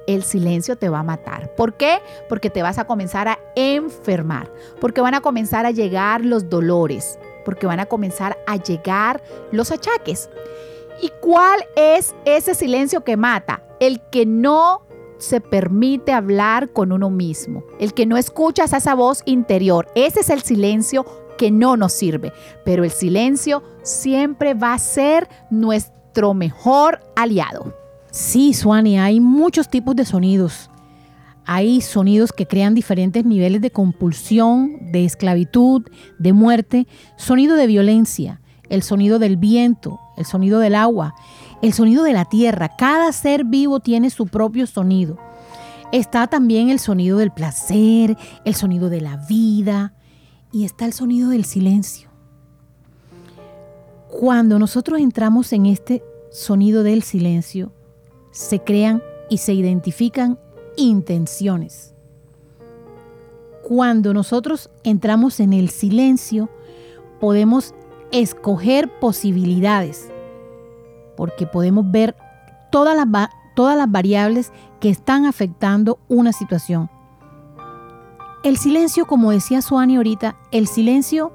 el 0.08 0.24
silencio 0.24 0.77
te 0.77 0.89
va 0.89 1.00
a 1.00 1.03
matar. 1.03 1.53
¿Por 1.56 1.75
qué? 1.75 2.00
Porque 2.29 2.50
te 2.50 2.63
vas 2.63 2.79
a 2.79 2.88
comenzar 2.88 3.27
a 3.27 3.39
enfermar. 3.56 4.51
Porque 4.79 5.01
van 5.01 5.13
a 5.13 5.22
comenzar 5.22 5.65
a 5.65 5.72
llegar 5.72 6.24
los 6.24 6.50
dolores. 6.50 7.20
Porque 7.46 7.67
van 7.67 7.79
a 7.79 7.86
comenzar 7.86 8.38
a 8.48 8.56
llegar 8.56 9.22
los 9.51 9.72
achaques. 9.72 10.29
¿Y 11.01 11.12
cuál 11.22 11.60
es 11.75 12.16
ese 12.25 12.56
silencio 12.56 13.04
que 13.04 13.18
mata? 13.18 13.63
El 13.80 14.01
que 14.12 14.25
no 14.25 14.82
se 15.18 15.42
permite 15.42 16.12
hablar 16.12 16.72
con 16.74 16.92
uno 16.92 17.10
mismo, 17.10 17.63
el 17.80 17.94
que 17.94 18.06
no 18.06 18.18
escuchas 18.18 18.74
a 18.74 18.77
esa 18.77 18.96
voz 18.96 19.22
interior. 19.25 19.88
Ese 19.96 20.22
es 20.22 20.30
el 20.30 20.42
silencio 20.42 21.06
que 21.38 21.51
no 21.51 21.77
nos 21.77 21.94
sirve, 21.94 22.34
pero 22.66 22.84
el 22.84 22.92
silencio 22.92 23.63
siempre 23.84 24.54
va 24.54 24.74
a 24.74 24.80
ser 24.80 25.30
nuestro 25.50 26.34
mejor 26.34 27.00
aliado. 27.16 27.75
Sí, 28.12 28.54
Suani, 28.54 29.00
hay 29.00 29.20
muchos 29.20 29.70
tipos 29.70 29.96
de 29.96 30.06
sonidos. 30.06 30.70
Hay 31.46 31.82
sonidos 31.82 32.34
que 32.34 32.46
crean 32.46 32.74
diferentes 32.74 33.24
niveles 33.24 33.62
de 33.62 33.72
compulsión, 33.72 34.92
de 34.92 35.06
esclavitud, 35.06 35.84
de 36.18 36.34
muerte, 36.34 36.88
sonido 37.16 37.56
de 37.56 37.68
violencia, 37.68 38.42
el 38.70 38.84
sonido 38.84 39.20
del 39.20 39.38
viento, 39.38 40.00
el 40.18 40.26
sonido 40.26 40.60
del 40.60 40.76
agua, 40.76 41.16
el 41.62 41.74
sonido 41.74 42.04
de 42.04 42.14
la 42.14 42.26
tierra. 42.26 42.76
Cada 42.78 43.12
ser 43.12 43.44
vivo 43.44 43.80
tiene 43.80 44.10
su 44.10 44.28
propio 44.28 44.68
sonido. 44.68 45.18
Está 45.92 46.28
también 46.28 46.70
el 46.70 46.80
sonido 46.80 47.18
del 47.18 47.32
placer, 47.32 48.18
el 48.44 48.56
sonido 48.56 48.90
de 48.90 49.02
la 49.02 49.18
vida 49.18 49.94
y 50.52 50.66
está 50.66 50.86
el 50.86 50.94
sonido 50.94 51.30
del 51.30 51.46
silencio. 51.46 52.10
Cuando 54.10 54.60
nosotros 54.60 55.00
entramos 55.00 55.54
en 55.54 55.66
este 55.66 56.04
sonido 56.32 56.84
del 56.84 57.04
silencio, 57.04 57.72
se 58.32 58.60
crean 58.60 59.02
y 59.30 59.38
se 59.38 59.54
identifican 59.54 60.40
intenciones. 60.76 61.94
Cuando 63.64 64.14
nosotros 64.14 64.70
entramos 64.84 65.40
en 65.40 65.52
el 65.52 65.70
silencio, 65.70 66.50
podemos 67.20 67.74
escoger 68.12 69.00
posibilidades, 69.00 70.10
porque 71.16 71.46
podemos 71.46 71.90
ver 71.90 72.16
todas 72.72 72.96
las, 72.96 73.30
todas 73.56 73.78
las 73.78 73.92
variables 73.92 74.52
que 74.80 74.90
están 74.90 75.26
afectando 75.26 76.00
una 76.08 76.32
situación. 76.32 76.90
El 78.44 78.58
silencio, 78.58 79.06
como 79.06 79.32
decía 79.32 79.62
Suani 79.62 79.98
ahorita, 79.98 80.38
el 80.52 80.68
silencio 80.68 81.34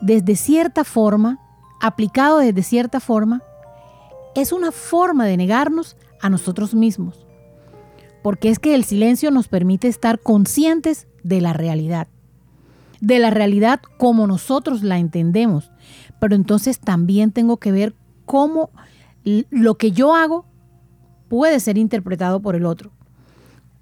desde 0.00 0.36
cierta 0.36 0.84
forma, 0.84 1.38
aplicado 1.80 2.38
desde 2.38 2.62
cierta 2.62 3.00
forma, 3.00 3.42
es 4.34 4.52
una 4.52 4.72
forma 4.72 5.26
de 5.26 5.36
negarnos 5.36 5.96
a 6.20 6.30
nosotros 6.30 6.74
mismos. 6.74 7.26
Porque 8.22 8.50
es 8.50 8.58
que 8.58 8.74
el 8.74 8.84
silencio 8.84 9.30
nos 9.30 9.48
permite 9.48 9.88
estar 9.88 10.20
conscientes 10.20 11.06
de 11.22 11.40
la 11.40 11.52
realidad. 11.52 12.08
De 13.00 13.18
la 13.18 13.30
realidad 13.30 13.80
como 13.96 14.26
nosotros 14.26 14.82
la 14.82 14.98
entendemos 14.98 15.70
pero 16.20 16.34
entonces 16.34 16.78
también 16.78 17.32
tengo 17.32 17.58
que 17.58 17.72
ver 17.72 17.94
cómo 18.24 18.70
lo 19.50 19.76
que 19.76 19.92
yo 19.92 20.14
hago 20.14 20.46
puede 21.28 21.60
ser 21.60 21.78
interpretado 21.78 22.40
por 22.40 22.56
el 22.56 22.64
otro. 22.64 22.90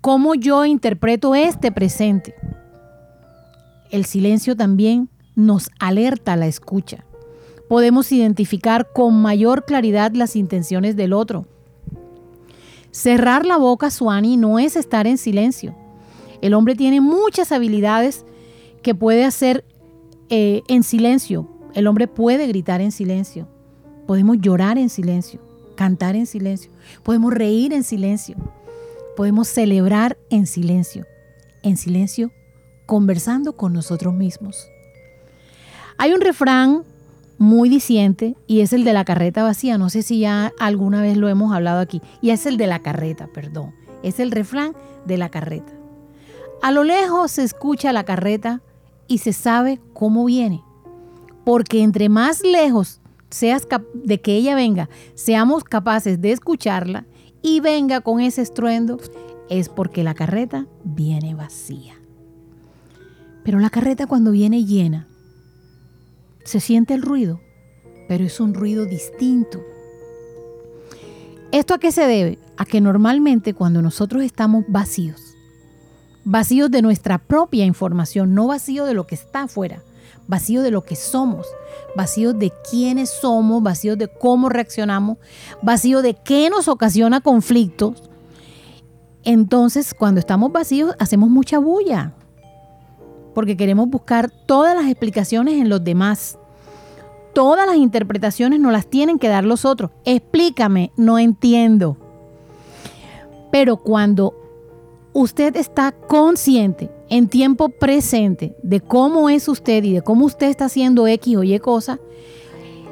Cómo 0.00 0.35
yo 0.35 0.64
interpreto 0.64 1.35
este 1.35 1.73
presente. 1.73 2.35
El 3.90 4.05
silencio 4.05 4.57
también 4.57 5.09
nos 5.35 5.71
alerta 5.78 6.33
a 6.35 6.37
la 6.37 6.47
escucha. 6.47 7.05
Podemos 7.69 8.12
identificar 8.12 8.93
con 8.93 9.21
mayor 9.21 9.64
claridad 9.64 10.12
las 10.12 10.37
intenciones 10.37 10.97
del 10.97 11.12
otro. 11.12 11.47
Cerrar 12.90 13.45
la 13.45 13.57
boca, 13.57 13.90
Suani, 13.90 14.37
no 14.37 14.59
es 14.59 14.76
estar 14.76 15.07
en 15.07 15.19
silencio. 15.19 15.75
El 16.40 16.55
hombre 16.55 16.75
tiene 16.75 17.00
muchas 17.00 17.52
habilidades 17.52 18.25
que 18.83 18.95
puede 18.95 19.25
hacer 19.25 19.64
eh, 20.28 20.62
en 20.69 20.83
silencio, 20.83 21.49
el 21.76 21.87
hombre 21.88 22.09
puede 22.09 22.47
gritar 22.47 22.80
en 22.80 22.90
silencio. 22.90 23.47
Podemos 24.06 24.38
llorar 24.40 24.78
en 24.78 24.88
silencio, 24.88 25.40
cantar 25.75 26.16
en 26.16 26.25
silencio. 26.25 26.71
Podemos 27.02 27.35
reír 27.35 27.75
en 27.75 27.85
silencio. 27.85 28.35
Podemos 29.14 29.47
celebrar 29.47 30.16
en 30.30 30.47
silencio. 30.47 31.04
En 31.62 31.76
silencio, 31.76 32.33
conversando 32.87 33.56
con 33.56 33.75
nosotros 33.75 34.14
mismos. 34.14 34.66
Hay 35.99 36.14
un 36.14 36.23
refrán 36.23 36.83
muy 37.37 37.68
diciente 37.68 38.37
y 38.47 38.61
es 38.61 38.73
el 38.73 38.83
de 38.83 38.95
la 38.95 39.04
carreta 39.04 39.42
vacía. 39.42 39.76
No 39.76 39.90
sé 39.90 40.00
si 40.00 40.21
ya 40.21 40.54
alguna 40.59 41.02
vez 41.02 41.18
lo 41.18 41.28
hemos 41.28 41.54
hablado 41.54 41.80
aquí. 41.80 42.00
Y 42.23 42.30
es 42.30 42.47
el 42.47 42.56
de 42.56 42.68
la 42.68 42.78
carreta, 42.78 43.28
perdón. 43.35 43.75
Es 44.02 44.18
el 44.18 44.30
refrán 44.30 44.73
de 45.04 45.18
la 45.18 45.28
carreta. 45.28 45.75
A 46.62 46.73
lo 46.73 46.85
lejos 46.85 47.33
se 47.33 47.42
escucha 47.42 47.92
la 47.92 48.04
carreta 48.04 48.62
y 49.09 49.18
se 49.18 49.35
sabe 49.35 49.78
cómo 49.92 50.25
viene 50.25 50.62
porque 51.47 51.85
entre 51.85 52.09
más 52.09 52.43
lejos 52.43 53.00
seas 53.31 53.69
de 53.95 54.21
que 54.21 54.35
ella 54.35 54.57
venga, 54.57 54.88
seamos 55.15 55.62
capaces 55.62 56.21
de 56.21 56.33
escucharla 56.33 57.07
y 57.41 57.61
venga 57.61 58.00
con 58.00 58.19
ese 58.19 58.43
estruendo, 58.43 58.99
es 59.49 59.69
porque 59.69 60.03
la 60.03 60.15
carreta 60.15 60.67
viene 60.83 61.37
vacía. 61.37 61.95
Pero 63.45 63.61
la 63.61 63.71
carreta 63.71 64.09
cuando 64.09 64.33
viene 64.33 64.65
llena, 64.65 65.07
se 66.43 66.59
siente 66.59 66.95
el 66.95 67.03
ruido, 67.03 67.41
pero 68.09 68.25
es 68.25 68.41
un 68.41 68.53
ruido 68.53 68.85
distinto. 68.85 69.62
¿Esto 71.53 71.75
a 71.75 71.79
qué 71.79 71.93
se 71.93 72.09
debe? 72.09 72.41
A 72.57 72.65
que 72.65 72.81
normalmente 72.81 73.55
cuando 73.55 73.83
nosotros 73.83 74.25
estamos 74.25 74.65
vacíos, 74.67 75.37
vacíos 76.25 76.73
de 76.73 76.83
nuestra 76.83 77.19
propia 77.19 77.65
información, 77.65 78.35
no 78.35 78.49
vacíos 78.49 78.88
de 78.88 78.95
lo 78.95 79.07
que 79.07 79.15
está 79.15 79.43
afuera, 79.43 79.85
vacío 80.28 80.62
de 80.62 80.71
lo 80.71 80.83
que 80.83 80.97
somos, 80.97 81.47
vacío 81.95 82.33
de 82.33 82.52
quiénes 82.68 83.11
somos, 83.11 83.62
vacío 83.62 83.97
de 83.97 84.09
cómo 84.09 84.49
reaccionamos, 84.49 85.18
vacío 85.62 86.02
de 86.02 86.14
qué 86.14 86.50
nos 86.50 86.68
ocasiona 86.68 87.21
conflictos. 87.21 88.02
Entonces, 89.23 89.95
cuando 89.95 90.21
estamos 90.21 90.52
vacíos, 90.52 90.95
hacemos 90.99 91.28
mucha 91.30 91.59
bulla, 91.59 92.14
porque 93.35 93.56
queremos 93.56 93.88
buscar 93.88 94.30
todas 94.30 94.75
las 94.75 94.87
explicaciones 94.87 95.54
en 95.54 95.68
los 95.68 95.83
demás. 95.83 96.38
Todas 97.35 97.66
las 97.66 97.76
interpretaciones 97.76 98.61
nos 98.61 98.73
las 98.73 98.87
tienen 98.87 99.18
que 99.18 99.28
dar 99.28 99.45
los 99.45 99.66
otros. 99.66 99.90
Explícame, 100.04 100.90
no 100.97 101.18
entiendo. 101.18 101.99
Pero 103.52 103.76
cuando 103.76 104.35
usted 105.12 105.54
está 105.56 105.92
consciente 105.92 106.90
en 107.08 107.28
tiempo 107.28 107.68
presente 107.68 108.56
de 108.62 108.80
cómo 108.80 109.30
es 109.30 109.48
usted 109.48 109.84
y 109.84 109.92
de 109.92 110.02
cómo 110.02 110.26
usted 110.26 110.48
está 110.48 110.66
haciendo 110.66 111.06
X 111.06 111.36
o 111.36 111.42
Y 111.44 111.58
cosa, 111.60 112.00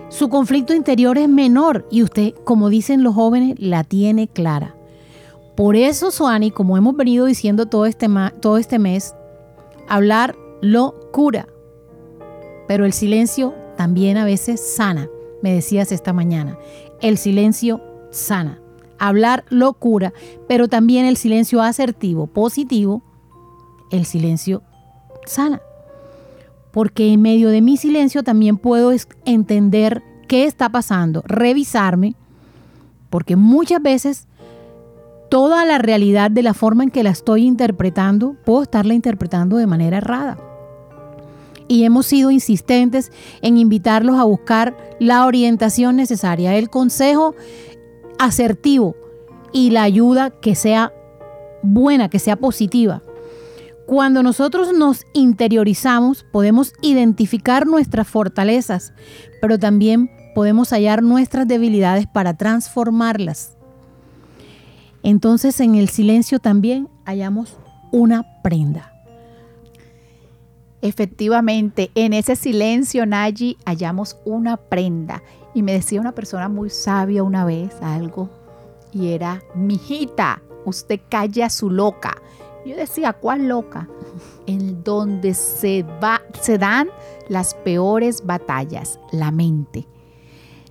su 0.09 0.29
conflicto 0.29 0.75
interior 0.75 1.19
es 1.19 1.29
menor 1.29 1.87
y 1.91 2.03
usted, 2.03 2.35
como 2.45 2.69
dicen 2.69 3.03
los 3.03 3.15
jóvenes, 3.15 3.57
la 3.59 3.83
tiene 3.83 4.29
clara. 4.29 4.77
Por 5.57 5.77
eso, 5.77 6.11
Suani, 6.11 6.51
como 6.51 6.77
hemos 6.77 6.97
venido 6.97 7.27
diciendo 7.27 7.67
todo 7.67 7.87
este, 7.87 8.09
todo 8.41 8.59
este 8.59 8.79
mes, 8.79 9.15
hablar 9.89 10.37
lo 10.61 10.95
cura. 11.13 11.49
Pero 12.69 12.85
el 12.85 12.93
silencio 12.93 13.55
también 13.77 14.17
a 14.17 14.25
veces 14.25 14.61
sana, 14.61 15.09
me 15.43 15.53
decías 15.53 15.93
esta 15.93 16.13
mañana. 16.13 16.59
El 17.01 17.19
silencio 17.19 17.81
sana. 18.11 18.61
Hablar 18.99 19.45
lo 19.49 19.73
cura, 19.75 20.13
pero 20.49 20.69
también 20.69 21.05
el 21.07 21.17
silencio 21.17 21.61
asertivo, 21.61 22.27
positivo, 22.29 23.03
el 23.97 24.05
silencio 24.07 24.63
sana. 25.27 25.61
Porque 26.71 27.13
en 27.13 27.23
medio 27.23 27.51
de 27.51 27.61
mi 27.61 27.77
silencio 27.77 28.23
también 28.23 28.57
puedo 28.57 28.93
entender 29.25 30.03
qué 30.27 30.45
está 30.45 30.69
pasando, 30.69 31.23
revisarme, 31.27 32.17
porque 33.11 33.37
muchas 33.37 33.81
veces 33.81 34.27
toda 35.31 35.65
la 35.65 35.79
realidad 35.79 36.31
de 36.31 36.43
la 36.43 36.55
forma 36.55 36.83
en 36.85 36.91
que 36.91 37.03
la 37.03 37.11
estoy 37.11 37.45
interpretando, 37.45 38.37
puedo 38.45 38.63
estarla 38.63 38.95
interpretando 38.95 39.57
de 39.57 39.67
manera 39.67 39.99
errada. 39.99 40.39
Y 41.67 41.85
hemos 41.85 42.07
sido 42.07 42.31
insistentes 42.31 43.11
en 43.41 43.57
invitarlos 43.57 44.19
a 44.19 44.25
buscar 44.25 44.77
la 44.99 45.25
orientación 45.27 45.97
necesaria, 45.97 46.57
el 46.57 46.69
consejo 46.69 47.35
asertivo 48.19 48.97
y 49.53 49.71
la 49.71 49.85
ayuda 49.85 50.31
que 50.31 50.55
sea 50.55 50.93
buena, 51.63 52.09
que 52.09 52.19
sea 52.19 52.37
positiva. 52.37 53.03
Cuando 53.87 54.23
nosotros 54.23 54.73
nos 54.73 55.05
interiorizamos, 55.13 56.25
podemos 56.33 56.73
identificar 56.81 57.67
nuestras 57.67 58.09
fortalezas, 58.09 58.93
pero 59.41 59.59
también 59.59 60.11
podemos 60.35 60.71
hallar 60.71 61.03
nuestras 61.03 61.47
debilidades 61.47 62.07
para 62.07 62.37
transformarlas. 62.37 63.57
Entonces 65.03 65.61
en 65.61 65.75
el 65.75 65.91
silencio 65.91 66.39
también 66.39 66.89
hallamos 67.05 67.59
una 67.93 68.25
prenda. 68.43 68.91
Efectivamente, 70.81 71.91
en 71.95 72.13
ese 72.13 72.37
silencio, 72.37 73.07
Nayi, 73.07 73.57
hallamos 73.65 74.19
una 74.25 74.57
prenda. 74.57 75.23
Y 75.55 75.63
me 75.63 75.73
decía 75.73 76.01
una 76.01 76.13
persona 76.13 76.49
muy 76.49 76.69
sabia 76.69 77.23
una 77.23 77.45
vez 77.45 77.75
algo, 77.81 78.29
y 78.93 79.13
era, 79.13 79.43
mijita, 79.55 80.43
usted 80.65 81.01
calla 81.09 81.49
su 81.49 81.71
loca. 81.71 82.17
Yo 82.65 82.77
decía, 82.77 83.13
¿cuál 83.13 83.49
loca? 83.49 83.89
En 84.47 84.83
donde 84.83 85.35
se, 85.35 85.85
dan 86.59 86.89
las 87.29 87.55
peores 87.55 88.25
batallas, 88.25 88.99
la 89.13 89.31
mente. 89.31 89.87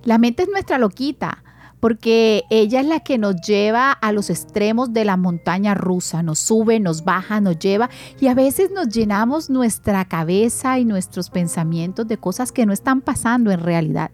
La 0.02 0.18
mente 0.18 0.42
es 0.42 0.48
nuestra 0.48 0.78
loquita, 0.78 1.44
porque 1.78 2.44
ella 2.50 2.80
es 2.80 2.86
la 2.86 3.00
que 3.00 3.16
nos 3.16 3.36
lleva 3.42 3.92
a 3.92 4.10
los 4.10 4.28
extremos 4.30 4.92
de 4.92 5.04
la 5.04 5.16
montaña 5.16 5.74
rusa, 5.74 6.22
nos 6.22 6.38
sube, 6.38 6.80
nos 6.80 7.04
baja, 7.04 7.40
nos 7.40 7.58
lleva 7.58 7.90
y 8.18 8.28
a 8.28 8.34
veces 8.34 8.70
nos 8.70 8.88
llenamos 8.88 9.50
nuestra 9.50 10.04
cabeza 10.06 10.78
y 10.78 10.84
nuestros 10.84 11.30
pensamientos 11.30 12.08
de 12.08 12.16
cosas 12.16 12.52
que 12.52 12.66
no 12.66 12.72
están 12.72 13.02
pasando 13.02 13.50
en 13.50 13.60
realidad, 13.60 14.10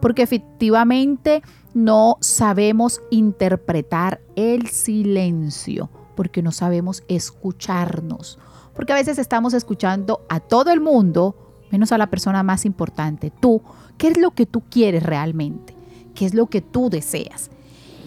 porque 0.00 0.22
efectivamente 0.22 1.42
no 1.74 2.18
sabemos 2.20 3.02
interpretar 3.10 4.20
el 4.36 4.68
silencio, 4.68 5.90
porque 6.14 6.42
no 6.42 6.52
sabemos 6.52 7.02
escucharnos, 7.08 8.38
porque 8.74 8.92
a 8.92 8.96
veces 8.96 9.18
estamos 9.18 9.54
escuchando 9.54 10.24
a 10.28 10.40
todo 10.40 10.70
el 10.72 10.80
mundo, 10.80 11.36
menos 11.70 11.92
a 11.92 11.98
la 11.98 12.10
persona 12.10 12.42
más 12.42 12.64
importante, 12.64 13.30
tú, 13.30 13.62
¿Qué 14.02 14.08
es 14.08 14.18
lo 14.18 14.32
que 14.32 14.46
tú 14.46 14.62
quieres 14.68 15.04
realmente? 15.04 15.76
¿Qué 16.16 16.26
es 16.26 16.34
lo 16.34 16.46
que 16.46 16.60
tú 16.60 16.90
deseas? 16.90 17.50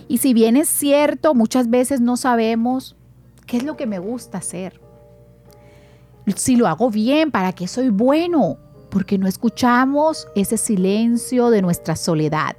Y 0.09 0.17
si 0.17 0.33
bien 0.33 0.57
es 0.57 0.67
cierto, 0.67 1.33
muchas 1.33 1.69
veces 1.69 2.01
no 2.01 2.17
sabemos 2.17 2.97
qué 3.47 3.55
es 3.55 3.63
lo 3.63 3.77
que 3.77 3.85
me 3.85 3.99
gusta 3.99 4.39
hacer. 4.39 4.81
Si 6.35 6.57
lo 6.57 6.67
hago 6.67 6.89
bien, 6.89 7.31
¿para 7.31 7.53
qué 7.53 7.67
soy 7.67 7.87
bueno? 7.87 8.57
Porque 8.89 9.17
no 9.17 9.25
escuchamos 9.25 10.27
ese 10.35 10.57
silencio 10.57 11.49
de 11.49 11.61
nuestra 11.61 11.95
soledad. 11.95 12.57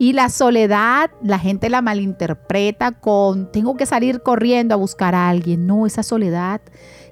Y 0.00 0.14
la 0.14 0.30
soledad, 0.30 1.10
la 1.22 1.38
gente 1.38 1.68
la 1.68 1.82
malinterpreta 1.82 2.92
con, 2.92 3.52
tengo 3.52 3.76
que 3.76 3.84
salir 3.84 4.22
corriendo 4.22 4.72
a 4.72 4.78
buscar 4.78 5.14
a 5.14 5.28
alguien. 5.28 5.66
No, 5.66 5.84
esa 5.84 6.02
soledad 6.02 6.62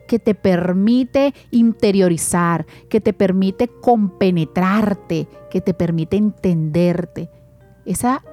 que 0.07 0.19
te 0.19 0.35
permite 0.35 1.35
interiorizar, 1.51 2.65
que 2.89 3.03
te 3.03 3.13
permite 3.13 3.69
compenetrarte, 3.69 5.29
que 5.51 5.61
te 5.61 5.75
permite 5.75 6.17
entenderte. 6.17 7.29
Esa, 7.85 8.25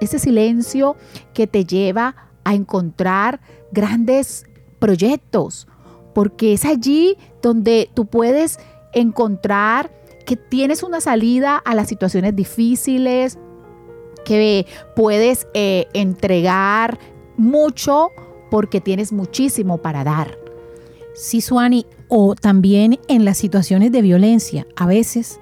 ese 0.00 0.18
silencio 0.18 0.96
que 1.34 1.46
te 1.46 1.66
lleva 1.66 2.30
a 2.44 2.54
encontrar 2.54 3.42
grandes 3.70 4.46
proyectos, 4.78 5.68
porque 6.14 6.54
es 6.54 6.64
allí 6.64 7.18
donde 7.42 7.90
tú 7.92 8.06
puedes 8.06 8.58
encontrar 8.94 9.97
que 10.28 10.36
tienes 10.36 10.82
una 10.82 11.00
salida 11.00 11.56
a 11.56 11.74
las 11.74 11.88
situaciones 11.88 12.36
difíciles, 12.36 13.38
que 14.26 14.66
puedes 14.94 15.48
eh, 15.54 15.86
entregar 15.94 16.98
mucho 17.38 18.10
porque 18.50 18.82
tienes 18.82 19.10
muchísimo 19.10 19.78
para 19.78 20.04
dar. 20.04 20.36
Sí, 21.14 21.40
Suani, 21.40 21.86
o 22.08 22.34
también 22.34 23.00
en 23.08 23.24
las 23.24 23.38
situaciones 23.38 23.90
de 23.90 24.02
violencia, 24.02 24.66
a 24.76 24.84
veces 24.86 25.40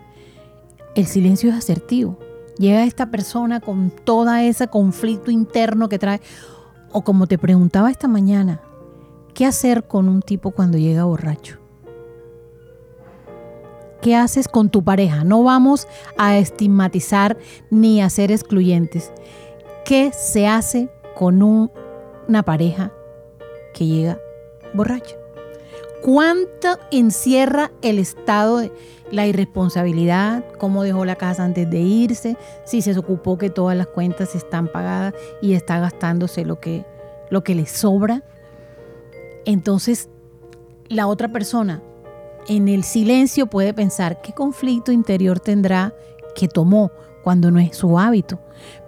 el 0.94 1.06
silencio 1.06 1.50
es 1.50 1.56
asertivo. 1.56 2.16
Llega 2.56 2.84
esta 2.84 3.10
persona 3.10 3.58
con 3.58 3.90
todo 3.90 4.32
ese 4.36 4.68
conflicto 4.68 5.32
interno 5.32 5.88
que 5.88 5.98
trae. 5.98 6.20
O 6.92 7.02
como 7.02 7.26
te 7.26 7.38
preguntaba 7.38 7.90
esta 7.90 8.06
mañana, 8.06 8.60
¿qué 9.34 9.46
hacer 9.46 9.88
con 9.88 10.08
un 10.08 10.22
tipo 10.22 10.52
cuando 10.52 10.78
llega 10.78 11.02
borracho? 11.02 11.65
¿Qué 14.06 14.14
haces 14.14 14.46
con 14.46 14.70
tu 14.70 14.84
pareja? 14.84 15.24
No 15.24 15.42
vamos 15.42 15.88
a 16.16 16.38
estigmatizar 16.38 17.36
ni 17.70 18.00
a 18.00 18.08
ser 18.08 18.30
excluyentes. 18.30 19.10
¿Qué 19.84 20.12
se 20.12 20.46
hace 20.46 20.88
con 21.16 21.42
una 21.42 22.44
pareja 22.44 22.92
que 23.74 23.84
llega 23.84 24.20
borracha. 24.74 25.16
¿Cuánto 26.04 26.78
encierra 26.92 27.72
el 27.82 27.98
estado 27.98 28.58
de 28.58 28.70
la 29.10 29.26
irresponsabilidad? 29.26 30.44
¿Cómo 30.60 30.84
dejó 30.84 31.04
la 31.04 31.16
casa 31.16 31.42
antes 31.42 31.68
de 31.68 31.80
irse? 31.80 32.36
Si 32.64 32.82
se 32.82 32.96
ocupó 32.96 33.38
que 33.38 33.50
todas 33.50 33.76
las 33.76 33.88
cuentas 33.88 34.36
están 34.36 34.68
pagadas 34.68 35.14
y 35.42 35.54
está 35.54 35.80
gastándose 35.80 36.44
lo 36.44 36.60
que, 36.60 36.86
lo 37.28 37.42
que 37.42 37.56
le 37.56 37.66
sobra. 37.66 38.22
Entonces, 39.46 40.10
la 40.86 41.08
otra 41.08 41.32
persona 41.32 41.82
en 42.48 42.68
el 42.68 42.84
silencio 42.84 43.46
puede 43.46 43.74
pensar 43.74 44.20
qué 44.20 44.32
conflicto 44.32 44.92
interior 44.92 45.40
tendrá 45.40 45.94
que 46.34 46.48
tomó 46.48 46.90
cuando 47.22 47.50
no 47.50 47.58
es 47.58 47.76
su 47.76 47.98
hábito. 47.98 48.38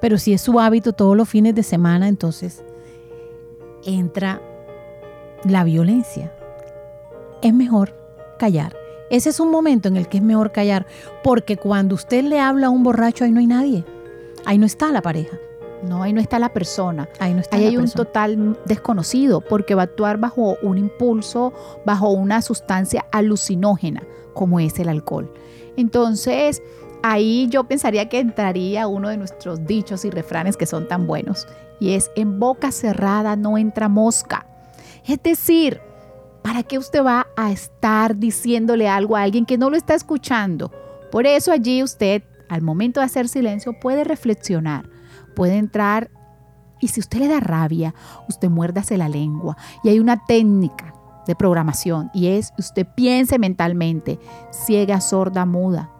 Pero 0.01 0.19
si 0.19 0.33
es 0.33 0.41
su 0.41 0.61
hábito 0.61 0.93
todos 0.93 1.17
los 1.17 1.29
fines 1.29 1.55
de 1.55 1.63
semana, 1.63 2.09
entonces 2.09 2.63
entra 3.85 4.41
la 5.45 5.65
violencia. 5.65 6.33
Es 7.43 7.53
mejor 7.53 7.95
callar. 8.39 8.77
Ese 9.11 9.31
es 9.31 9.41
un 9.41 9.51
momento 9.51 9.89
en 9.89 9.97
el 9.97 10.09
que 10.09 10.19
es 10.19 10.23
mejor 10.23 10.53
callar, 10.53 10.87
porque 11.25 11.57
cuando 11.57 11.95
usted 11.95 12.25
le 12.25 12.41
habla 12.41 12.67
a 12.67 12.71
un 12.71 12.83
borracho, 12.83 13.25
ahí 13.25 13.33
no 13.33 13.41
hay 13.41 13.47
nadie. 13.47 13.85
Ahí 14.45 14.59
no 14.59 14.67
está 14.67 14.93
la 14.93 15.03
pareja. 15.03 15.39
No, 15.83 16.03
ahí 16.03 16.13
no 16.13 16.21
está 16.21 16.39
la 16.39 16.53
persona. 16.53 17.09
Ahí 17.21 17.35
no 17.35 17.41
está 17.41 17.57
ahí 17.57 17.67
hay 17.67 17.77
un 17.77 17.91
total 17.91 18.59
desconocido, 18.65 19.41
porque 19.41 19.75
va 19.75 19.83
a 19.83 19.85
actuar 19.85 20.19
bajo 20.19 20.57
un 20.63 20.79
impulso, 20.79 21.53
bajo 21.85 22.11
una 22.11 22.43
sustancia 22.43 23.07
alucinógena, 23.13 24.03
como 24.35 24.61
es 24.61 24.79
el 24.79 24.89
alcohol. 24.89 25.33
Entonces, 25.77 26.63
ahí 27.03 27.47
yo 27.49 27.65
pensaría 27.65 28.09
que 28.09 28.19
entraría 28.19 28.89
uno 28.89 29.09
de 29.09 29.17
nuestros 29.17 29.65
dichos 29.67 30.05
y 30.05 30.11
refranes 30.11 30.57
que 30.57 30.67
son 30.67 30.89
tan 30.89 31.07
buenos, 31.07 31.47
y 31.81 31.93
es 31.93 32.11
en 32.17 32.41
boca 32.41 32.73
cerrada 32.73 33.37
no 33.37 33.57
entra 33.57 33.89
mosca. 33.89 34.47
Es 35.07 35.23
decir, 35.23 35.81
¿para 36.43 36.63
qué 36.63 36.79
usted 36.79 37.05
va 37.05 37.29
a 37.37 37.53
estar 37.53 38.17
diciéndole 38.17 38.89
algo 38.89 39.17
a 39.17 39.23
alguien 39.23 39.47
que 39.47 39.59
no 39.59 39.71
lo 39.71 39.77
está 39.77 39.95
escuchando? 39.95 40.73
Por 41.11 41.27
eso 41.27 41.53
allí 41.53 41.83
usted, 41.83 42.23
al 42.49 42.63
momento 42.63 43.01
de 43.01 43.07
hacer 43.07 43.29
silencio, 43.29 43.73
puede 43.79 44.05
reflexionar, 44.05 44.89
puede 45.39 45.57
entrar 45.57 46.11
y 46.81 46.89
si 46.89 47.01
usted 47.01 47.21
le 47.21 47.29
da 47.29 47.39
rabia, 47.39 47.95
usted 48.29 48.51
muérdase 48.51 48.99
la 48.99 49.09
lengua. 49.09 49.57
Y 49.85 49.89
hay 49.89 50.01
una 50.01 50.25
técnica 50.27 50.93
de 51.27 51.37
programación 51.37 52.11
y 52.13 52.27
es 52.29 52.53
usted 52.59 52.87
piense 52.95 53.39
mentalmente, 53.39 54.19
ciega, 54.51 55.01
sorda, 55.01 55.47
muda, 55.47 55.91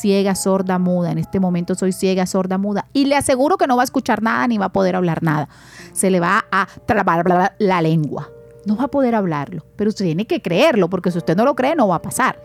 ciega, 0.00 0.34
sorda, 0.34 0.78
muda. 0.78 1.12
En 1.12 1.18
este 1.18 1.40
momento 1.40 1.74
soy 1.74 1.92
ciega, 1.92 2.26
sorda, 2.26 2.56
muda. 2.56 2.86
Y 2.94 3.04
le 3.04 3.16
aseguro 3.16 3.58
que 3.58 3.66
no 3.66 3.76
va 3.76 3.82
a 3.82 3.84
escuchar 3.84 4.22
nada 4.22 4.48
ni 4.48 4.56
va 4.56 4.66
a 4.66 4.72
poder 4.72 4.96
hablar 4.96 5.22
nada. 5.22 5.48
Se 5.92 6.10
le 6.10 6.18
va 6.18 6.46
a 6.50 6.66
trabar 6.86 7.54
la 7.58 7.82
lengua 7.82 8.30
no 8.66 8.76
va 8.76 8.84
a 8.84 8.88
poder 8.88 9.14
hablarlo, 9.14 9.64
pero 9.76 9.90
usted 9.90 10.04
tiene 10.04 10.26
que 10.26 10.42
creerlo, 10.42 10.90
porque 10.90 11.12
si 11.12 11.18
usted 11.18 11.36
no 11.36 11.44
lo 11.44 11.54
cree, 11.54 11.76
no 11.76 11.86
va 11.86 11.96
a 11.96 12.02
pasar. 12.02 12.42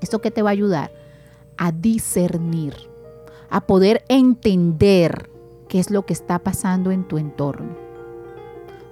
¿Esto 0.00 0.20
qué 0.20 0.30
te 0.30 0.42
va 0.42 0.50
a 0.50 0.52
ayudar? 0.52 0.92
A 1.58 1.72
discernir, 1.72 2.74
a 3.50 3.60
poder 3.60 4.04
entender 4.08 5.28
qué 5.70 5.78
es 5.78 5.90
lo 5.90 6.04
que 6.04 6.12
está 6.12 6.40
pasando 6.40 6.90
en 6.90 7.04
tu 7.04 7.16
entorno. 7.16 7.74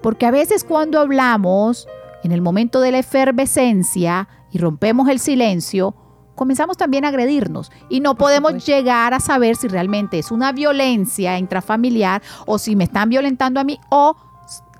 Porque 0.00 0.24
a 0.24 0.30
veces 0.30 0.64
cuando 0.64 1.00
hablamos, 1.00 1.88
en 2.22 2.32
el 2.32 2.40
momento 2.40 2.80
de 2.80 2.92
la 2.92 3.00
efervescencia 3.00 4.28
y 4.52 4.58
rompemos 4.58 5.08
el 5.08 5.18
silencio, 5.18 5.94
comenzamos 6.36 6.76
también 6.76 7.04
a 7.04 7.08
agredirnos 7.08 7.72
y 7.90 7.98
no 7.98 8.14
podemos 8.14 8.64
llegar 8.64 9.12
a 9.12 9.18
saber 9.18 9.56
si 9.56 9.66
realmente 9.66 10.20
es 10.20 10.30
una 10.30 10.52
violencia 10.52 11.36
intrafamiliar 11.36 12.22
o 12.46 12.58
si 12.58 12.76
me 12.76 12.84
están 12.84 13.08
violentando 13.08 13.58
a 13.58 13.64
mí 13.64 13.80
o 13.90 14.16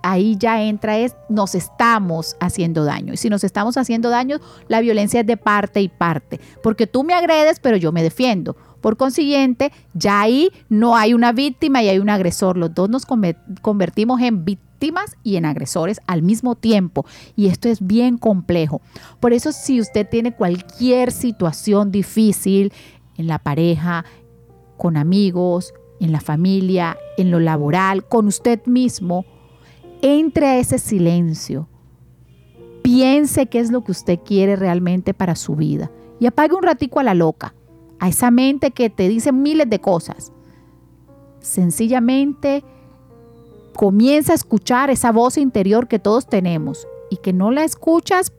ahí 0.03 0.37
ya 0.39 0.63
entra 0.63 0.99
es 0.99 1.17
nos 1.29 1.57
estamos 1.57 2.37
haciendo 2.39 2.85
daño. 2.85 3.13
Y 3.13 3.17
si 3.17 3.29
nos 3.29 3.43
estamos 3.43 3.77
haciendo 3.77 4.09
daño, 4.09 4.39
la 4.69 4.81
violencia 4.81 5.21
es 5.21 5.27
de 5.27 5.37
parte 5.37 5.81
y 5.81 5.89
parte, 5.89 6.41
porque 6.63 6.87
tú 6.87 7.03
me 7.03 7.15
agredes, 7.15 7.59
pero 7.59 7.77
yo 7.77 7.91
me 7.91 8.05
defiendo. 8.05 8.57
Por 8.81 8.97
consiguiente, 8.97 9.73
ya 9.95 10.21
ahí 10.21 10.51
no 10.69 10.97
hay 10.97 11.15
una 11.15 11.33
víctima 11.33 11.83
y 11.83 11.89
hay 11.89 11.99
un 11.99 12.11
agresor. 12.11 12.57
Los 12.57 12.75
dos 12.75 12.89
nos 12.89 13.07
convertimos 13.07 14.21
en 14.21 14.45
víctimas 14.45 15.17
y 15.23 15.37
en 15.37 15.45
agresores 15.45 16.01
al 16.07 16.23
mismo 16.23 16.55
tiempo. 16.55 17.05
Y 17.35 17.49
esto 17.49 17.69
es 17.69 17.87
bien 17.87 18.19
complejo. 18.19 18.81
Por 19.21 19.33
eso, 19.33 19.53
si 19.53 19.81
usted 19.81 20.09
tiene 20.09 20.35
cualquier 20.35 21.11
situación 21.13 21.91
difícil 21.91 22.73
en 23.17 23.27
la 23.27 23.39
pareja, 23.39 24.05
con 24.77 24.97
amigos, 24.97 25.75
en 26.01 26.13
la 26.13 26.21
familia, 26.21 26.97
en 27.17 27.31
lo 27.31 27.41
laboral, 27.41 28.07
con 28.07 28.27
usted 28.29 28.65
mismo, 28.67 29.27
entre 30.01 30.47
a 30.47 30.59
ese 30.59 30.79
silencio. 30.79 31.69
Piense 32.83 33.47
qué 33.47 33.59
es 33.59 33.71
lo 33.71 33.83
que 33.83 33.93
usted 33.93 34.21
quiere 34.25 34.57
realmente 34.57 35.13
para 35.13 35.37
su 35.37 35.57
vida. 35.57 35.91
Y 36.21 36.27
apague 36.27 36.55
un 36.55 36.63
ratico 36.63 37.01
a 37.01 37.05
la 37.05 37.15
loca, 37.15 37.55
a 37.99 38.09
esa 38.09 38.31
mente 38.31 38.71
que 38.71 38.91
te 38.91 39.09
dice 39.09 39.33
miles 39.33 39.69
de 39.69 39.81
cosas. 39.81 40.33
Sencillamente 41.41 42.65
comienza 43.75 44.33
a 44.33 44.37
escuchar 44.37 44.91
esa 44.91 45.13
voz 45.13 45.39
interior 45.39 45.89
que 45.89 45.99
todos 45.99 46.27
tenemos 46.29 46.87
y 47.11 47.17
que 47.19 47.33
no 47.33 47.51
la 47.51 47.65
escuchas 47.65 48.33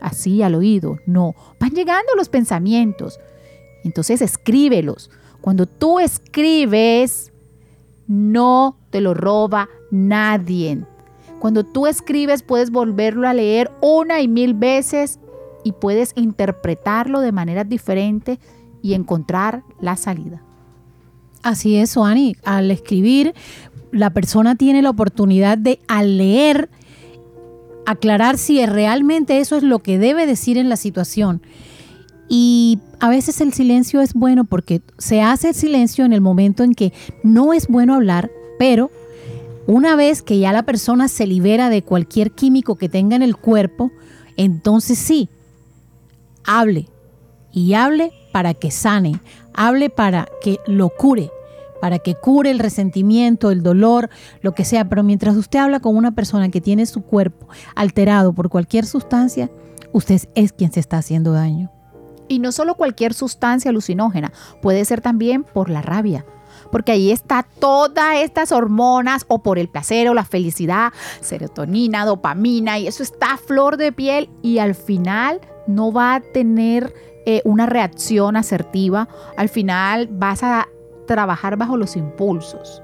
así 0.00 0.42
al 0.42 0.54
oído, 0.54 0.98
no, 1.06 1.34
van 1.58 1.70
llegando 1.70 2.14
los 2.16 2.28
pensamientos. 2.28 3.18
Entonces 3.82 4.22
escríbelos. 4.22 5.10
Cuando 5.40 5.66
tú 5.66 6.00
escribes, 6.00 7.32
no 8.06 8.78
te 8.90 9.00
lo 9.00 9.14
roba 9.14 9.68
nadie. 9.90 10.84
Cuando 11.38 11.64
tú 11.64 11.86
escribes 11.86 12.42
puedes 12.42 12.70
volverlo 12.70 13.28
a 13.28 13.34
leer 13.34 13.70
una 13.80 14.20
y 14.20 14.28
mil 14.28 14.54
veces 14.54 15.18
y 15.62 15.72
puedes 15.72 16.12
interpretarlo 16.16 17.20
de 17.20 17.32
manera 17.32 17.64
diferente 17.64 18.38
y 18.84 18.92
encontrar 18.92 19.62
la 19.80 19.96
salida. 19.96 20.42
Así 21.42 21.76
es, 21.76 21.92
Suani. 21.92 22.36
Al 22.44 22.70
escribir, 22.70 23.34
la 23.92 24.10
persona 24.10 24.56
tiene 24.56 24.82
la 24.82 24.90
oportunidad 24.90 25.56
de, 25.56 25.80
al 25.88 26.18
leer, 26.18 26.68
aclarar 27.86 28.36
si 28.36 28.64
realmente 28.66 29.40
eso 29.40 29.56
es 29.56 29.62
lo 29.62 29.78
que 29.78 29.98
debe 29.98 30.26
decir 30.26 30.58
en 30.58 30.68
la 30.68 30.76
situación. 30.76 31.40
Y 32.28 32.78
a 33.00 33.08
veces 33.08 33.40
el 33.40 33.54
silencio 33.54 34.02
es 34.02 34.12
bueno 34.12 34.44
porque 34.44 34.82
se 34.98 35.22
hace 35.22 35.48
el 35.48 35.54
silencio 35.54 36.04
en 36.04 36.12
el 36.12 36.20
momento 36.20 36.62
en 36.62 36.74
que 36.74 36.92
no 37.22 37.54
es 37.54 37.68
bueno 37.68 37.94
hablar, 37.94 38.30
pero 38.58 38.90
una 39.66 39.96
vez 39.96 40.20
que 40.20 40.38
ya 40.38 40.52
la 40.52 40.64
persona 40.64 41.08
se 41.08 41.26
libera 41.26 41.70
de 41.70 41.80
cualquier 41.80 42.32
químico 42.32 42.76
que 42.76 42.90
tenga 42.90 43.16
en 43.16 43.22
el 43.22 43.34
cuerpo, 43.34 43.92
entonces 44.36 44.98
sí, 44.98 45.30
hable. 46.44 46.86
Y 47.50 47.72
hable 47.72 48.12
para 48.34 48.52
que 48.52 48.72
sane, 48.72 49.20
hable 49.54 49.90
para 49.90 50.26
que 50.40 50.58
lo 50.66 50.88
cure, 50.88 51.30
para 51.80 52.00
que 52.00 52.16
cure 52.16 52.50
el 52.50 52.58
resentimiento, 52.58 53.52
el 53.52 53.62
dolor, 53.62 54.10
lo 54.40 54.56
que 54.56 54.64
sea. 54.64 54.88
Pero 54.88 55.04
mientras 55.04 55.36
usted 55.36 55.60
habla 55.60 55.78
con 55.78 55.94
una 55.94 56.16
persona 56.16 56.48
que 56.48 56.60
tiene 56.60 56.84
su 56.86 57.02
cuerpo 57.02 57.46
alterado 57.76 58.32
por 58.32 58.48
cualquier 58.48 58.86
sustancia, 58.86 59.52
usted 59.92 60.20
es 60.34 60.52
quien 60.52 60.72
se 60.72 60.80
está 60.80 60.98
haciendo 60.98 61.30
daño. 61.30 61.70
Y 62.26 62.40
no 62.40 62.50
solo 62.50 62.74
cualquier 62.74 63.14
sustancia 63.14 63.68
alucinógena, 63.68 64.32
puede 64.60 64.84
ser 64.84 65.00
también 65.00 65.44
por 65.44 65.70
la 65.70 65.80
rabia, 65.80 66.26
porque 66.72 66.90
ahí 66.90 67.12
está 67.12 67.46
todas 67.60 68.16
estas 68.16 68.50
hormonas 68.50 69.26
o 69.28 69.44
por 69.44 69.60
el 69.60 69.68
placer 69.68 70.08
o 70.08 70.14
la 70.14 70.24
felicidad, 70.24 70.92
serotonina, 71.20 72.04
dopamina, 72.04 72.80
y 72.80 72.88
eso 72.88 73.04
está 73.04 73.34
a 73.34 73.36
flor 73.36 73.76
de 73.76 73.92
piel 73.92 74.28
y 74.42 74.58
al 74.58 74.74
final 74.74 75.40
no 75.68 75.92
va 75.92 76.16
a 76.16 76.20
tener 76.20 76.92
eh, 77.26 77.42
una 77.44 77.66
reacción 77.66 78.36
asertiva, 78.36 79.08
al 79.36 79.48
final 79.48 80.08
vas 80.10 80.42
a 80.42 80.68
trabajar 81.06 81.56
bajo 81.56 81.76
los 81.76 81.96
impulsos 81.96 82.82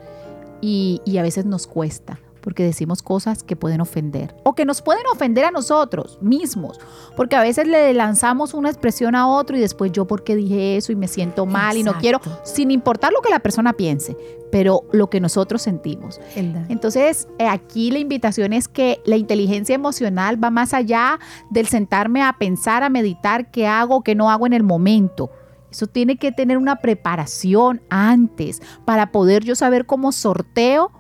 y, 0.60 1.00
y 1.04 1.18
a 1.18 1.22
veces 1.22 1.46
nos 1.46 1.66
cuesta 1.66 2.18
porque 2.40 2.64
decimos 2.64 3.02
cosas 3.02 3.42
que 3.42 3.56
pueden 3.56 3.80
ofender 3.80 4.34
o 4.44 4.54
que 4.54 4.64
nos 4.64 4.82
pueden 4.82 5.06
ofender 5.12 5.44
a 5.44 5.50
nosotros 5.50 6.18
mismos, 6.20 6.78
porque 7.16 7.36
a 7.36 7.42
veces 7.42 7.66
le 7.66 7.92
lanzamos 7.94 8.54
una 8.54 8.70
expresión 8.70 9.14
a 9.14 9.28
otro 9.28 9.56
y 9.56 9.60
después 9.60 9.92
yo 9.92 10.06
porque 10.06 10.36
dije 10.36 10.76
eso 10.76 10.92
y 10.92 10.96
me 10.96 11.08
siento 11.08 11.46
mal 11.46 11.76
y 11.76 11.82
no 11.82 11.94
quiero, 11.98 12.20
sin 12.44 12.70
importar 12.70 13.12
lo 13.12 13.20
que 13.20 13.30
la 13.30 13.40
persona 13.40 13.72
piense, 13.72 14.16
pero 14.50 14.82
lo 14.92 15.10
que 15.10 15.20
nosotros 15.20 15.62
sentimos. 15.62 16.20
Entonces, 16.34 17.28
eh, 17.38 17.46
aquí 17.46 17.90
la 17.90 17.98
invitación 17.98 18.52
es 18.52 18.68
que 18.68 19.00
la 19.04 19.16
inteligencia 19.16 19.74
emocional 19.74 20.42
va 20.42 20.50
más 20.50 20.74
allá 20.74 21.18
del 21.50 21.66
sentarme 21.68 22.22
a 22.22 22.34
pensar, 22.38 22.82
a 22.82 22.88
meditar 22.88 23.50
qué 23.50 23.66
hago, 23.66 24.02
qué 24.02 24.14
no 24.14 24.30
hago 24.30 24.46
en 24.46 24.52
el 24.52 24.62
momento. 24.62 25.30
Eso 25.70 25.86
tiene 25.86 26.16
que 26.16 26.32
tener 26.32 26.58
una 26.58 26.76
preparación 26.76 27.80
antes 27.90 28.60
para 28.84 29.12
poder 29.12 29.44
yo 29.44 29.54
saber 29.54 29.86
cómo 29.86 30.12
sorteo 30.12 30.90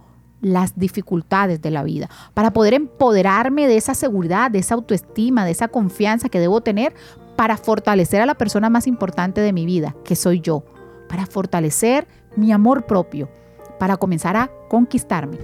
las 0.40 0.78
dificultades 0.78 1.60
de 1.60 1.70
la 1.70 1.82
vida, 1.82 2.08
para 2.34 2.52
poder 2.52 2.74
empoderarme 2.74 3.66
de 3.66 3.76
esa 3.76 3.94
seguridad, 3.94 4.50
de 4.50 4.58
esa 4.58 4.74
autoestima, 4.74 5.44
de 5.44 5.50
esa 5.52 5.68
confianza 5.68 6.28
que 6.28 6.40
debo 6.40 6.60
tener 6.60 6.94
para 7.36 7.56
fortalecer 7.56 8.20
a 8.20 8.26
la 8.26 8.34
persona 8.34 8.70
más 8.70 8.86
importante 8.86 9.40
de 9.40 9.52
mi 9.52 9.66
vida, 9.66 9.94
que 10.04 10.16
soy 10.16 10.40
yo, 10.40 10.64
para 11.08 11.26
fortalecer 11.26 12.06
mi 12.36 12.52
amor 12.52 12.86
propio, 12.86 13.28
para 13.78 13.96
comenzar 13.96 14.36
a 14.36 14.50
conquistarme. 14.68 15.38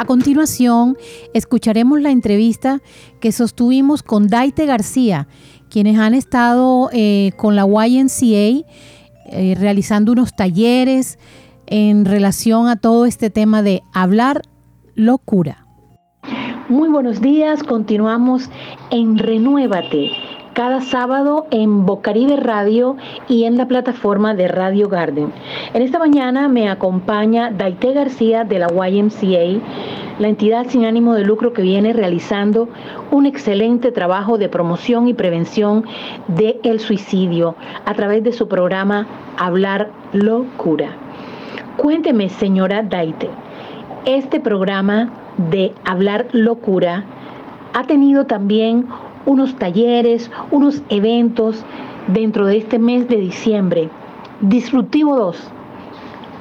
A 0.00 0.06
continuación, 0.06 0.96
escucharemos 1.34 2.00
la 2.00 2.10
entrevista 2.10 2.80
que 3.20 3.32
sostuvimos 3.32 4.02
con 4.02 4.28
Daite 4.28 4.64
García, 4.64 5.28
quienes 5.68 5.98
han 5.98 6.14
estado 6.14 6.88
eh, 6.92 7.32
con 7.36 7.54
la 7.54 7.66
YNCA 7.66 8.66
eh, 9.26 9.54
realizando 9.58 10.12
unos 10.12 10.34
talleres 10.34 11.18
en 11.66 12.04
relación 12.04 12.68
a 12.68 12.76
todo 12.76 13.06
este 13.06 13.30
tema 13.30 13.62
de 13.62 13.82
hablar 13.92 14.42
locura. 14.94 15.66
Muy 16.68 16.88
buenos 16.88 17.20
días, 17.20 17.62
continuamos 17.64 18.48
en 18.90 19.18
Renuévate, 19.18 20.12
cada 20.52 20.80
sábado 20.80 21.46
en 21.50 21.86
Bocaribe 21.86 22.36
Radio 22.36 22.96
y 23.28 23.44
en 23.44 23.56
la 23.56 23.66
plataforma 23.66 24.34
de 24.34 24.48
Radio 24.48 24.88
Garden. 24.88 25.32
En 25.74 25.82
esta 25.82 25.98
mañana 25.98 26.48
me 26.48 26.68
acompaña 26.68 27.50
Daite 27.50 27.92
García 27.92 28.44
de 28.44 28.58
la 28.58 28.68
YMCA 28.68 29.60
la 30.20 30.28
entidad 30.28 30.66
sin 30.68 30.84
ánimo 30.84 31.14
de 31.14 31.24
lucro 31.24 31.54
que 31.54 31.62
viene 31.62 31.94
realizando 31.94 32.68
un 33.10 33.24
excelente 33.24 33.90
trabajo 33.90 34.36
de 34.36 34.50
promoción 34.50 35.08
y 35.08 35.14
prevención 35.14 35.86
del 36.28 36.78
suicidio 36.78 37.56
a 37.86 37.94
través 37.94 38.22
de 38.22 38.32
su 38.32 38.46
programa 38.46 39.06
Hablar 39.38 39.90
Locura. 40.12 40.90
Cuénteme, 41.78 42.28
señora 42.28 42.82
Daite, 42.82 43.30
este 44.04 44.40
programa 44.40 45.10
de 45.50 45.72
Hablar 45.86 46.26
Locura 46.32 47.04
ha 47.72 47.84
tenido 47.84 48.26
también 48.26 48.88
unos 49.26 49.56
talleres, 49.56 50.30
unos 50.50 50.82
eventos 50.88 51.64
dentro 52.08 52.46
de 52.46 52.58
este 52.58 52.78
mes 52.78 53.08
de 53.08 53.16
diciembre. 53.16 53.90
Disruptivo 54.40 55.16
2 55.16 55.52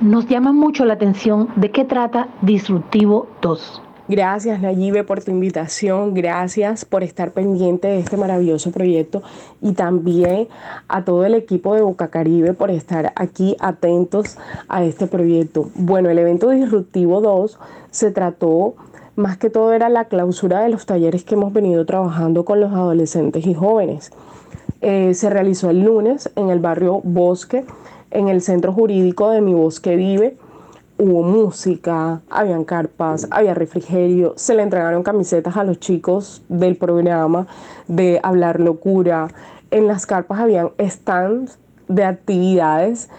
nos 0.01 0.27
llama 0.27 0.53
mucho 0.53 0.85
la 0.85 0.93
atención 0.93 1.49
de 1.57 1.71
qué 1.71 1.83
trata 1.83 2.29
Disruptivo 2.41 3.27
2. 3.41 3.81
Gracias 4.07 4.59
Nayibe 4.59 5.03
por 5.03 5.21
tu 5.21 5.29
invitación, 5.29 6.13
gracias 6.13 6.85
por 6.85 7.03
estar 7.03 7.31
pendiente 7.31 7.89
de 7.89 7.99
este 7.99 8.17
maravilloso 8.17 8.71
proyecto 8.71 9.21
y 9.61 9.73
también 9.73 10.47
a 10.87 11.03
todo 11.03 11.25
el 11.25 11.35
equipo 11.35 11.75
de 11.75 11.81
Boca 11.81 12.07
Caribe 12.07 12.53
por 12.53 12.71
estar 12.71 13.11
aquí 13.15 13.55
atentos 13.59 14.37
a 14.67 14.83
este 14.83 15.05
proyecto. 15.05 15.69
Bueno, 15.75 16.09
el 16.09 16.17
evento 16.17 16.49
Disruptivo 16.49 17.21
2 17.21 17.59
se 17.91 18.09
trató 18.09 18.75
más 19.19 19.37
que 19.37 19.49
todo 19.49 19.73
era 19.73 19.89
la 19.89 20.05
clausura 20.05 20.61
de 20.61 20.69
los 20.69 20.85
talleres 20.85 21.23
que 21.23 21.35
hemos 21.35 21.53
venido 21.53 21.85
trabajando 21.85 22.45
con 22.45 22.59
los 22.59 22.71
adolescentes 22.71 23.45
y 23.45 23.53
jóvenes. 23.53 24.11
Eh, 24.81 25.13
se 25.13 25.29
realizó 25.29 25.69
el 25.69 25.83
lunes 25.83 26.31
en 26.35 26.49
el 26.49 26.59
barrio 26.59 27.01
Bosque 27.03 27.65
en 28.11 28.27
el 28.27 28.41
centro 28.41 28.73
jurídico 28.73 29.29
de 29.29 29.41
Mi 29.41 29.53
Bosque 29.53 29.95
Vive 29.95 30.37
hubo 30.99 31.23
música, 31.23 32.21
habían 32.29 32.65
carpas, 32.65 33.27
había 33.31 33.53
refrigerio, 33.53 34.33
se 34.35 34.53
le 34.53 34.63
entregaron 34.63 35.01
camisetas 35.01 35.55
a 35.55 35.63
los 35.63 35.79
chicos 35.79 36.43
del 36.49 36.75
programa 36.75 37.47
de 37.87 38.19
Hablar 38.21 38.59
Locura. 38.59 39.29
En 39.71 39.87
las 39.87 40.05
carpas 40.05 40.39
habían 40.39 40.71
stands 40.77 41.57
de 41.87 42.03
actividades 42.03 43.09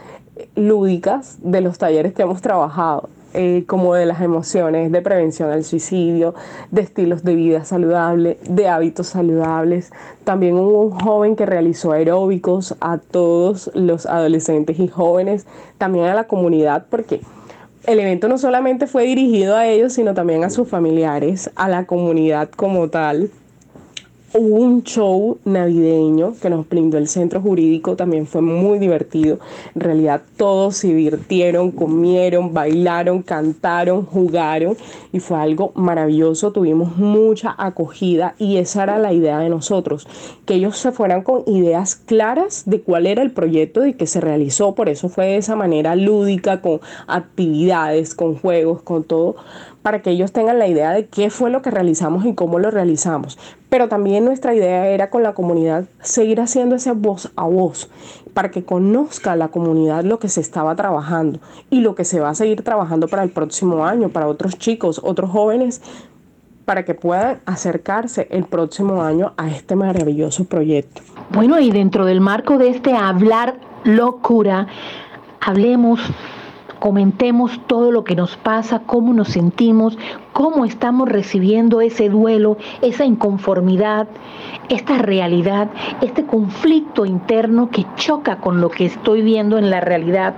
lúdicas 0.55 1.39
de 1.43 1.63
los 1.63 1.79
talleres 1.79 2.13
que 2.13 2.23
hemos 2.23 2.43
trabajado. 2.43 3.09
Eh, 3.33 3.63
como 3.69 3.95
de 3.95 4.07
las 4.07 4.21
emociones, 4.23 4.91
de 4.91 5.03
prevención 5.03 5.51
al 5.51 5.63
suicidio, 5.63 6.35
de 6.73 6.83
estilos 6.83 7.23
de 7.23 7.37
vida 7.37 7.65
saludable, 7.65 8.39
de 8.49 8.67
hábitos 8.67 9.07
saludables. 9.07 9.93
También 10.25 10.57
hubo 10.57 10.81
un 10.81 10.91
joven 10.91 11.37
que 11.37 11.47
realizó 11.47 11.93
aeróbicos 11.93 12.75
a 12.81 12.99
todos 12.99 13.71
los 13.73 14.07
adolescentes 14.07 14.81
y 14.81 14.89
jóvenes, 14.89 15.47
también 15.79 16.07
a 16.07 16.15
la 16.15 16.25
comunidad, 16.25 16.87
porque 16.91 17.21
el 17.87 18.01
evento 18.01 18.27
no 18.27 18.37
solamente 18.37 18.89
fue 18.89 19.05
dirigido 19.05 19.57
a 19.57 19.67
ellos, 19.69 19.93
sino 19.93 20.13
también 20.13 20.43
a 20.43 20.51
sus 20.51 20.69
familiares, 20.69 21.53
a 21.55 21.69
la 21.69 21.87
comunidad 21.87 22.51
como 22.51 22.89
tal. 22.89 23.31
Hubo 24.33 24.61
un 24.61 24.85
show 24.85 25.39
navideño 25.45 26.35
que 26.41 26.51
nos 26.51 26.69
brindó 26.69 26.99
el 26.99 27.09
centro 27.09 27.41
jurídico, 27.41 27.97
también 27.97 28.29
fue 28.29 28.41
muy 28.41 28.79
divertido. 28.79 29.41
En 29.75 29.81
realidad 29.81 30.23
todos 30.37 30.77
se 30.77 30.87
divirtieron, 30.87 31.73
comieron, 31.73 32.55
bailaron, 32.55 33.23
cantaron, 33.23 34.07
jugaron 34.07 34.77
y 35.13 35.19
fue 35.19 35.37
algo 35.37 35.73
maravilloso. 35.75 36.53
Tuvimos 36.53 36.97
mucha 36.97 37.57
acogida 37.59 38.37
y 38.39 38.59
esa 38.59 38.85
era 38.85 39.01
la 39.01 39.13
idea 39.13 39.41
de 39.41 39.49
nosotros, 39.49 40.07
que 40.47 40.55
ellos 40.55 40.79
se 40.79 40.93
fueran 40.93 41.23
con 41.23 41.43
ideas 41.49 41.97
claras 41.97 42.63
de 42.67 42.83
cuál 42.83 43.09
era 43.09 43.23
el 43.23 43.33
proyecto 43.33 43.85
y 43.85 43.95
que 43.95 44.07
se 44.07 44.21
realizó. 44.21 44.77
Por 44.77 44.89
eso 44.89 45.09
fue 45.09 45.27
de 45.27 45.37
esa 45.39 45.57
manera 45.57 45.97
lúdica, 45.97 46.61
con 46.61 46.81
actividades, 47.09 48.15
con 48.15 48.37
juegos, 48.37 48.83
con 48.83 49.03
todo 49.03 49.35
para 49.83 50.03
que 50.03 50.11
ellos 50.11 50.33
tengan 50.33 50.59
la 50.59 50.67
idea 50.67 50.93
de 50.93 51.07
qué 51.07 51.31
fue 51.31 51.51
lo 51.51 51.63
que 51.63 51.71
realizamos 51.71 52.25
y 52.27 52.35
cómo 52.35 52.59
lo 52.59 52.71
realizamos. 52.71 53.39
Pero 53.69 53.89
también 53.89 54.25
nuestra 54.25 54.55
idea 54.55 54.89
era 54.89 55.11
con 55.11 55.23
la 55.23 55.33
comunidad 55.33 55.85
seguir 56.03 56.41
haciendo 56.41 56.77
ese 56.77 56.93
voz 56.93 57.31
a 57.37 57.45
voz 57.45 57.89
para 58.35 58.51
que 58.51 58.65
conozca 58.65 59.37
la 59.37 59.49
comunidad 59.49 60.05
lo 60.05 60.19
que 60.19 60.29
se 60.29 60.41
estaba 60.41 60.77
trabajando 60.77 61.41
y 61.71 61.81
lo 61.81 61.95
que 61.95 62.05
se 62.05 62.21
va 62.21 62.31
a 62.31 62.35
seguir 62.35 62.63
trabajando 62.63 63.09
para 63.09 63.23
el 63.23 63.31
próximo 63.31 63.85
año, 63.85 64.09
para 64.11 64.29
otros 64.29 64.59
chicos, 64.59 65.01
otros 65.03 65.31
jóvenes, 65.31 65.83
para 66.65 66.85
que 66.85 66.95
puedan 66.95 67.41
acercarse 67.47 68.29
el 68.31 68.45
próximo 68.45 69.03
año 69.03 69.33
a 69.37 69.51
este 69.51 69.75
maravilloso 69.75 70.45
proyecto. 70.45 71.03
Bueno, 71.31 71.59
y 71.59 71.71
dentro 71.71 72.05
del 72.05 72.21
marco 72.21 72.59
de 72.59 72.69
este 72.69 72.95
hablar 72.95 73.59
locura, 73.83 74.69
hablemos 75.41 76.01
comentemos 76.81 77.61
todo 77.69 77.93
lo 77.93 78.03
que 78.03 78.17
nos 78.17 78.37
pasa, 78.37 78.81
cómo 78.85 79.13
nos 79.13 79.29
sentimos, 79.29 79.97
cómo 80.33 80.65
estamos 80.65 81.09
recibiendo 81.09 81.81
ese 81.81 82.09
duelo, 82.09 82.57
esa 82.83 83.05
inconformidad, 83.05 84.09
esta 84.69 84.99
realidad, 84.99 85.69
este 86.01 86.25
conflicto 86.25 87.07
interno 87.07 87.71
que 87.71 87.87
choca 87.95 88.39
con 88.39 88.61
lo 88.61 88.71
que 88.71 88.87
estoy 88.87 89.23
viendo 89.23 89.59
en 89.59 89.71
la 89.71 89.81
realidad. 89.81 90.35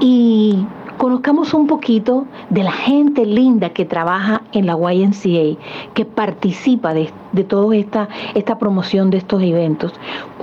Y 0.00 0.66
conozcamos 1.02 1.52
un 1.52 1.66
poquito 1.66 2.28
de 2.48 2.62
la 2.62 2.70
gente 2.70 3.26
linda 3.26 3.70
que 3.70 3.84
trabaja 3.84 4.42
en 4.52 4.66
la 4.66 4.76
YNCA, 4.76 5.58
que 5.94 6.04
participa 6.04 6.94
de, 6.94 7.10
toda 7.48 7.74
esta, 7.74 8.08
esta 8.36 8.56
promoción 8.56 9.10
de 9.10 9.16
estos 9.16 9.42
eventos. 9.42 9.92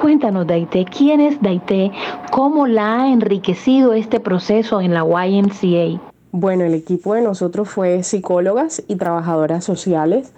Cuéntanos, 0.01 0.45
Daite, 0.45 0.83
¿quién 0.83 1.21
es 1.21 1.41
Daite? 1.41 1.93
¿Cómo 2.33 2.67
la 2.67 3.03
ha 3.03 3.07
enriquecido 3.07 3.93
este 3.93 4.19
proceso 4.19 4.81
en 4.81 4.93
la 4.93 5.05
YNCA? 5.05 6.01
Bueno, 6.33 6.65
el 6.65 6.73
equipo 6.73 7.13
de 7.13 7.21
nosotros 7.21 7.69
fue 7.69 8.03
psicólogas 8.03 8.83
y 8.89 8.97
trabajadoras 8.97 9.63
sociales. 9.63 10.33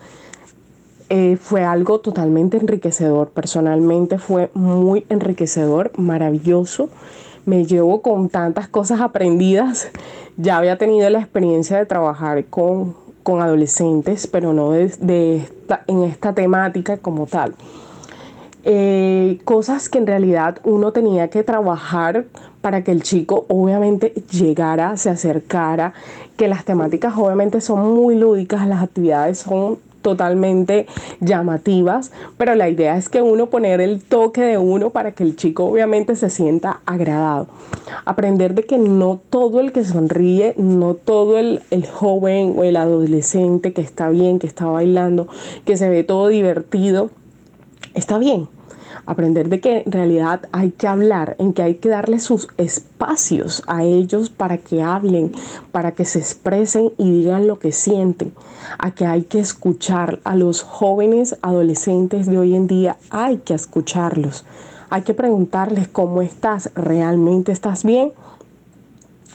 Eh, 1.10 1.36
fue 1.42 1.64
algo 1.64 2.00
totalmente 2.00 2.58
enriquecedor. 2.58 3.30
Personalmente 3.30 4.20
fue 4.20 4.52
muy 4.54 5.04
enriquecedor, 5.10 5.92
maravilloso 5.98 6.90
me 7.46 7.66
llevo 7.66 8.02
con 8.02 8.30
tantas 8.30 8.68
cosas 8.68 9.02
aprendidas. 9.02 9.90
Ya 10.38 10.58
había 10.58 10.78
tenido 10.78 11.10
la 11.10 11.20
experiencia 11.20 11.78
de 11.78 11.86
trabajar 11.86 12.46
con, 12.46 12.96
adolescentes, 13.26 14.28
pero 14.28 14.54
no 14.54 14.72
de, 14.72 15.48
en 15.88 16.04
esta 16.04 16.34
temática 16.34 16.98
como 16.98 17.28
tal. 17.28 17.54
Eh, 18.64 19.40
cosas 19.44 19.90
que 19.90 19.98
en 19.98 20.06
realidad 20.06 20.60
uno 20.64 20.92
tenía 20.92 21.30
que 21.30 21.44
trabajar 21.44 22.26
para 22.62 22.84
que 22.84 22.92
el 22.92 23.02
chico 23.02 23.46
obviamente 23.48 24.14
llegara, 24.32 24.96
se 24.98 25.10
acercara, 25.10 25.94
que 26.38 26.48
las 26.48 26.64
temáticas 26.64 27.14
obviamente 27.18 27.60
son 27.60 27.92
muy 27.94 28.16
lúdicas, 28.16 28.68
las 28.68 28.84
actividades 28.84 29.40
son 29.40 29.80
totalmente 30.02 30.88
llamativas, 31.20 32.12
pero 32.38 32.56
la 32.56 32.70
idea 32.70 32.98
es 32.98 33.10
que 33.10 33.22
uno 33.22 33.48
poner 33.48 33.82
el 33.82 34.02
toque 34.02 34.42
de 34.42 34.58
uno 34.58 34.90
para 34.90 35.12
que 35.12 35.24
el 35.24 35.36
chico 35.36 35.66
obviamente 35.66 36.16
se 36.16 36.30
sienta 36.30 36.82
agradado. 36.86 37.48
Aprender 38.06 38.54
de 38.56 38.64
que 38.64 38.78
no 38.78 39.20
todo 39.30 39.60
el 39.60 39.72
que 39.72 39.84
sonríe, 39.84 40.54
no 40.58 40.96
todo 40.96 41.38
el, 41.38 41.62
el 41.72 41.86
joven 41.88 42.56
o 42.58 42.64
el 42.64 42.76
adolescente 42.76 43.74
que 43.74 43.82
está 43.82 44.10
bien, 44.10 44.40
que 44.40 44.48
está 44.48 44.66
bailando, 44.66 45.28
que 45.66 45.78
se 45.78 45.90
ve 45.90 46.04
todo 46.04 46.28
divertido, 46.28 47.10
está 47.94 48.18
bien 48.18 48.48
aprender 49.06 49.50
de 49.50 49.60
que 49.60 49.84
en 49.86 49.92
realidad 49.92 50.42
hay 50.52 50.72
que 50.72 50.88
hablar, 50.88 51.36
en 51.40 51.54
que 51.54 51.64
hay 51.64 51.76
que 51.76 51.90
darle 51.90 52.20
sus 52.20 52.48
espacios 52.58 53.64
a 53.68 53.84
ellos 53.84 54.30
para 54.30 54.58
que 54.58 54.82
hablen, 54.82 55.32
para 55.72 55.92
que 55.92 56.06
se 56.06 56.20
expresen 56.20 56.92
y 56.98 57.12
digan 57.12 57.48
lo 57.48 57.60
que 57.60 57.72
sienten, 57.72 58.34
a 58.78 58.92
que 58.92 59.06
hay 59.06 59.24
que 59.24 59.40
escuchar 59.40 60.20
a 60.24 60.36
los 60.36 60.62
jóvenes 60.62 61.38
adolescentes 61.42 62.26
de 62.28 62.38
hoy 62.38 62.56
en 62.56 62.68
día, 62.68 62.98
hay 63.10 63.38
que 63.38 63.54
escucharlos, 63.54 64.46
hay 64.90 65.04
que 65.04 65.14
preguntarles 65.14 65.88
cómo 65.88 66.22
estás, 66.22 66.72
¿realmente 66.76 67.52
estás 67.52 67.84
bien? 67.84 68.12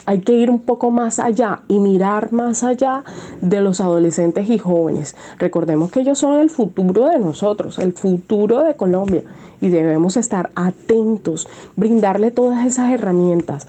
Hay 0.07 0.21
que 0.21 0.31
ir 0.31 0.49
un 0.49 0.61
poco 0.61 0.89
más 0.89 1.19
allá 1.19 1.63
y 1.67 1.79
mirar 1.79 2.31
más 2.31 2.63
allá 2.63 3.03
de 3.41 3.59
los 3.59 3.81
adolescentes 3.81 4.49
y 4.49 4.57
jóvenes. 4.57 5.17
Recordemos 5.37 5.91
que 5.91 5.99
ellos 5.99 6.17
son 6.17 6.39
el 6.39 6.49
futuro 6.49 7.09
de 7.09 7.19
nosotros, 7.19 7.77
el 7.77 7.91
futuro 7.91 8.63
de 8.63 8.77
Colombia 8.77 9.23
y 9.59 9.67
debemos 9.67 10.15
estar 10.15 10.49
atentos, 10.55 11.49
brindarle 11.75 12.31
todas 12.31 12.65
esas 12.65 12.89
herramientas 12.91 13.67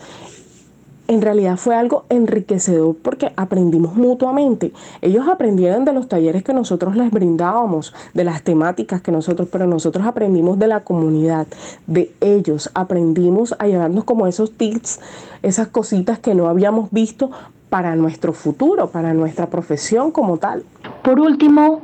en 1.08 1.22
realidad 1.22 1.56
fue 1.56 1.74
algo 1.74 2.04
enriquecedor 2.10 2.94
porque 3.02 3.32
aprendimos 3.36 3.96
mutuamente. 3.96 4.72
Ellos 5.00 5.26
aprendieron 5.26 5.86
de 5.86 5.94
los 5.94 6.06
talleres 6.06 6.44
que 6.44 6.52
nosotros 6.52 6.96
les 6.96 7.10
brindábamos, 7.10 7.94
de 8.12 8.24
las 8.24 8.42
temáticas 8.42 9.00
que 9.00 9.10
nosotros, 9.10 9.48
pero 9.50 9.66
nosotros 9.66 10.06
aprendimos 10.06 10.58
de 10.58 10.66
la 10.68 10.80
comunidad, 10.80 11.46
de 11.86 12.12
ellos. 12.20 12.70
Aprendimos 12.74 13.56
a 13.58 13.66
llevarnos 13.66 14.04
como 14.04 14.26
esos 14.26 14.52
tips, 14.52 15.00
esas 15.42 15.68
cositas 15.68 16.18
que 16.18 16.34
no 16.34 16.46
habíamos 16.46 16.90
visto 16.90 17.30
para 17.70 17.96
nuestro 17.96 18.34
futuro, 18.34 18.88
para 18.88 19.14
nuestra 19.14 19.46
profesión 19.46 20.10
como 20.10 20.36
tal. 20.36 20.62
Por 21.02 21.20
último, 21.20 21.80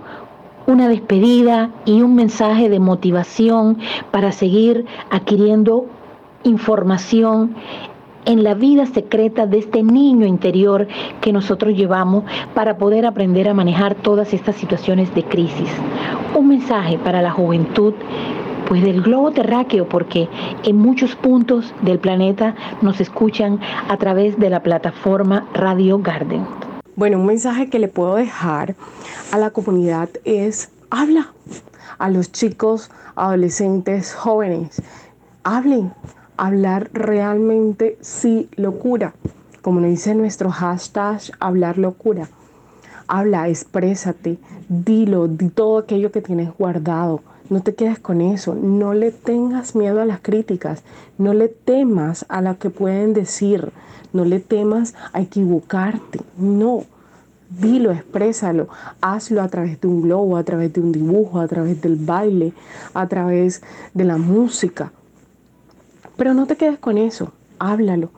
una 0.67 0.87
despedida 0.87 1.71
y 1.87 2.03
un 2.03 2.15
mensaje 2.15 2.69
de 2.69 2.79
motivación 2.79 3.79
para 4.11 4.33
seguir 4.33 4.85
adquiriendo 5.11 5.87
información 6.43 7.55
en 8.25 8.45
la 8.45 8.55
vida 8.55 8.87
secreta 8.87 9.47
de 9.47 9.59
este 9.59 9.83
niño 9.83 10.27
interior 10.27 10.87
que 11.21 11.33
nosotros 11.33 11.77
llevamos 11.77 12.25
para 12.55 12.79
poder 12.79 13.07
aprender 13.07 13.49
a 13.49 13.55
manejar 13.55 13.95
todas 13.95 14.33
estas 14.33 14.57
situaciones 14.57 15.15
de 15.15 15.25
crisis. 15.25 15.69
Un 16.35 16.49
mensaje 16.49 16.99
para 16.99 17.23
la 17.23 17.31
juventud 17.31 17.95
pues 18.67 18.83
del 18.83 19.03
globo 19.03 19.31
terráqueo, 19.31 19.89
porque 19.89 20.29
en 20.63 20.77
muchos 20.77 21.15
puntos 21.17 21.75
del 21.83 21.99
planeta 21.99 22.55
nos 22.81 23.01
escuchan 23.01 23.61
a 23.89 23.97
través 23.99 24.39
de 24.39 24.49
la 24.49 24.63
plataforma 24.63 25.47
Radio 25.53 25.99
Garden. 25.99 26.47
Bueno, 26.97 27.19
un 27.19 27.27
mensaje 27.27 27.69
que 27.69 27.79
le 27.79 27.89
puedo 27.89 28.15
dejar 28.15 28.75
a 29.33 29.39
la 29.39 29.51
comunidad 29.51 30.09
es 30.25 30.71
habla 30.91 31.33
a 31.99 32.09
los 32.09 32.33
chicos, 32.33 32.91
adolescentes, 33.17 34.15
jóvenes. 34.15 34.83
Hablen, 35.43 35.93
hablar 36.37 36.90
realmente 36.92 37.97
sí 38.01 38.49
locura, 38.57 39.14
como 39.62 39.81
nos 39.81 39.90
dice 39.90 40.14
nuestro 40.14 40.51
hashtag, 40.51 41.20
hablar 41.40 41.79
locura. 41.79 42.29
Habla, 43.07 43.49
exprésate, 43.49 44.38
dilo, 44.68 45.29
di 45.29 45.49
todo 45.49 45.79
aquello 45.79 46.11
que 46.11 46.23
tienes 46.23 46.51
guardado. 46.57 47.20
No 47.51 47.62
te 47.62 47.75
quedes 47.75 47.99
con 47.99 48.23
eso, 48.23 48.55
no 48.55 48.94
le 48.94 49.11
tengas 49.11 49.77
miedo 49.77 50.01
a 50.01 50.07
las 50.07 50.20
críticas, 50.20 50.83
no 51.18 51.35
le 51.35 51.49
temas 51.49 52.25
a 52.29 52.40
lo 52.40 52.59
que 52.59 52.70
pueden 52.70 53.12
decir, 53.12 53.70
no 54.14 54.25
le 54.25 54.40
temas 54.40 54.94
a 55.12 55.20
equivocarte, 55.20 56.20
no. 56.38 56.85
Dilo, 57.51 57.92
exprésalo, 57.92 58.68
hazlo 59.03 59.42
a 59.42 59.49
través 59.49 59.81
de 59.81 59.87
un 59.87 60.03
globo, 60.03 60.38
a 60.38 60.42
través 60.42 60.73
de 60.73 60.81
un 60.81 60.90
dibujo, 60.90 61.38
a 61.38 61.47
través 61.47 61.81
del 61.83 61.97
baile, 61.97 62.55
a 62.94 63.07
través 63.07 63.62
de 63.92 64.05
la 64.05 64.16
música. 64.16 64.90
Pero 66.16 66.35
no 66.35 66.46
te 66.46 66.57
quedes 66.57 66.79
con 66.79 66.98
eso, 66.98 67.33
háblalo. 67.59 68.11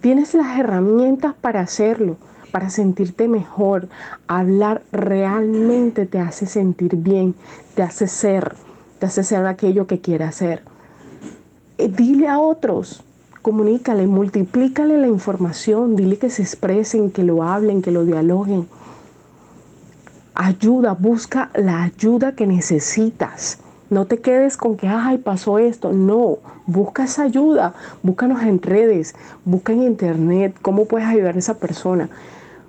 Tienes 0.00 0.34
las 0.34 0.58
herramientas 0.58 1.34
para 1.40 1.60
hacerlo, 1.60 2.16
para 2.50 2.70
sentirte 2.70 3.28
mejor. 3.28 3.88
Hablar 4.26 4.82
realmente 4.90 6.06
te 6.06 6.18
hace 6.18 6.46
sentir 6.46 6.96
bien, 6.96 7.34
te 7.74 7.82
hace 7.82 8.08
ser, 8.08 8.54
te 8.98 9.06
hace 9.06 9.22
ser 9.22 9.46
aquello 9.46 9.86
que 9.86 10.00
quieras 10.00 10.36
ser. 10.36 10.62
Eh, 11.78 11.88
dile 11.88 12.28
a 12.28 12.38
otros, 12.38 13.04
Comunícale, 13.42 14.06
multiplícale 14.06 14.98
la 14.98 15.08
información, 15.08 15.96
dile 15.96 16.16
que 16.16 16.30
se 16.30 16.42
expresen, 16.42 17.10
que 17.10 17.24
lo 17.24 17.42
hablen, 17.42 17.82
que 17.82 17.90
lo 17.90 18.04
dialoguen. 18.04 18.68
Ayuda, 20.32 20.94
busca 20.94 21.50
la 21.56 21.82
ayuda 21.82 22.36
que 22.36 22.46
necesitas. 22.46 23.58
No 23.92 24.06
te 24.06 24.20
quedes 24.20 24.56
con 24.56 24.78
que, 24.78 24.88
ay, 24.88 25.18
pasó 25.18 25.58
esto. 25.58 25.92
No, 25.92 26.38
busca 26.66 27.04
esa 27.04 27.24
ayuda. 27.24 27.74
Búscanos 28.02 28.40
en 28.42 28.62
redes, 28.62 29.14
busca 29.44 29.74
en 29.74 29.82
internet 29.82 30.56
cómo 30.62 30.86
puedes 30.86 31.06
ayudar 31.06 31.36
a 31.36 31.38
esa 31.38 31.58
persona. 31.58 32.08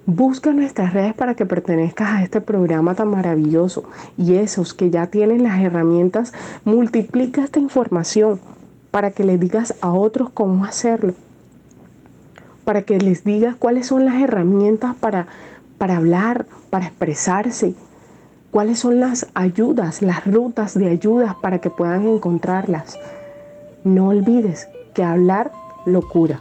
Busca 0.05 0.51
nuestras 0.51 0.91
redes 0.91 1.13
para 1.13 1.33
que 1.33 1.45
pertenezcas 1.45 2.09
a 2.09 2.23
este 2.23 2.41
programa 2.41 2.93
tan 2.95 3.07
maravilloso. 3.07 3.85
Y 4.17 4.33
esos 4.33 4.73
que 4.73 4.89
ya 4.89 5.07
tienen 5.07 5.43
las 5.43 5.61
herramientas, 5.61 6.33
multiplica 6.65 7.41
esta 7.41 7.61
información 7.61 8.41
para 8.91 9.11
que 9.11 9.23
le 9.23 9.37
digas 9.37 9.75
a 9.79 9.93
otros 9.93 10.29
cómo 10.29 10.65
hacerlo. 10.65 11.13
Para 12.65 12.81
que 12.81 12.99
les 12.99 13.23
digas 13.23 13.55
cuáles 13.55 13.87
son 13.87 14.03
las 14.03 14.21
herramientas 14.21 14.93
para, 14.97 15.27
para 15.77 15.95
hablar, 15.95 16.47
para 16.69 16.87
expresarse. 16.87 17.75
Cuáles 18.53 18.77
son 18.77 18.99
las 18.99 19.25
ayudas, 19.33 20.03
las 20.03 20.27
rutas 20.27 20.77
de 20.77 20.87
ayudas 20.87 21.33
para 21.41 21.57
que 21.57 21.71
puedan 21.71 22.07
encontrarlas. 22.07 22.99
No 23.83 24.09
olvides 24.09 24.69
que 24.93 25.03
hablar 25.03 25.51
locura. 25.87 26.39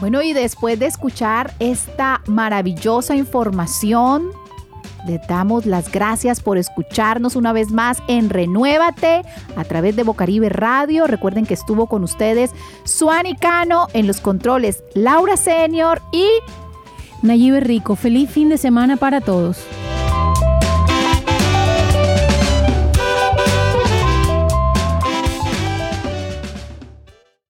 Bueno, 0.00 0.20
y 0.22 0.32
después 0.32 0.76
de 0.80 0.86
escuchar 0.86 1.52
esta 1.60 2.20
maravillosa 2.26 3.14
información, 3.14 4.32
le 5.06 5.20
damos 5.28 5.66
las 5.66 5.90
gracias 5.90 6.40
por 6.40 6.58
escucharnos 6.58 7.36
una 7.36 7.52
vez 7.52 7.70
más 7.70 8.02
en 8.08 8.30
Renuévate 8.30 9.22
a 9.56 9.64
través 9.64 9.96
de 9.96 10.02
Bocaribe 10.02 10.48
Radio. 10.48 11.06
Recuerden 11.06 11.46
que 11.46 11.54
estuvo 11.54 11.86
con 11.86 12.04
ustedes 12.04 12.50
Suani 12.84 13.36
Cano 13.36 13.88
en 13.92 14.06
los 14.06 14.20
controles, 14.20 14.82
Laura 14.94 15.36
Senior 15.36 16.00
y 16.12 16.26
Nayibe 17.22 17.60
Rico. 17.60 17.96
Feliz 17.96 18.30
fin 18.30 18.48
de 18.48 18.58
semana 18.58 18.96
para 18.96 19.20
todos. 19.20 19.58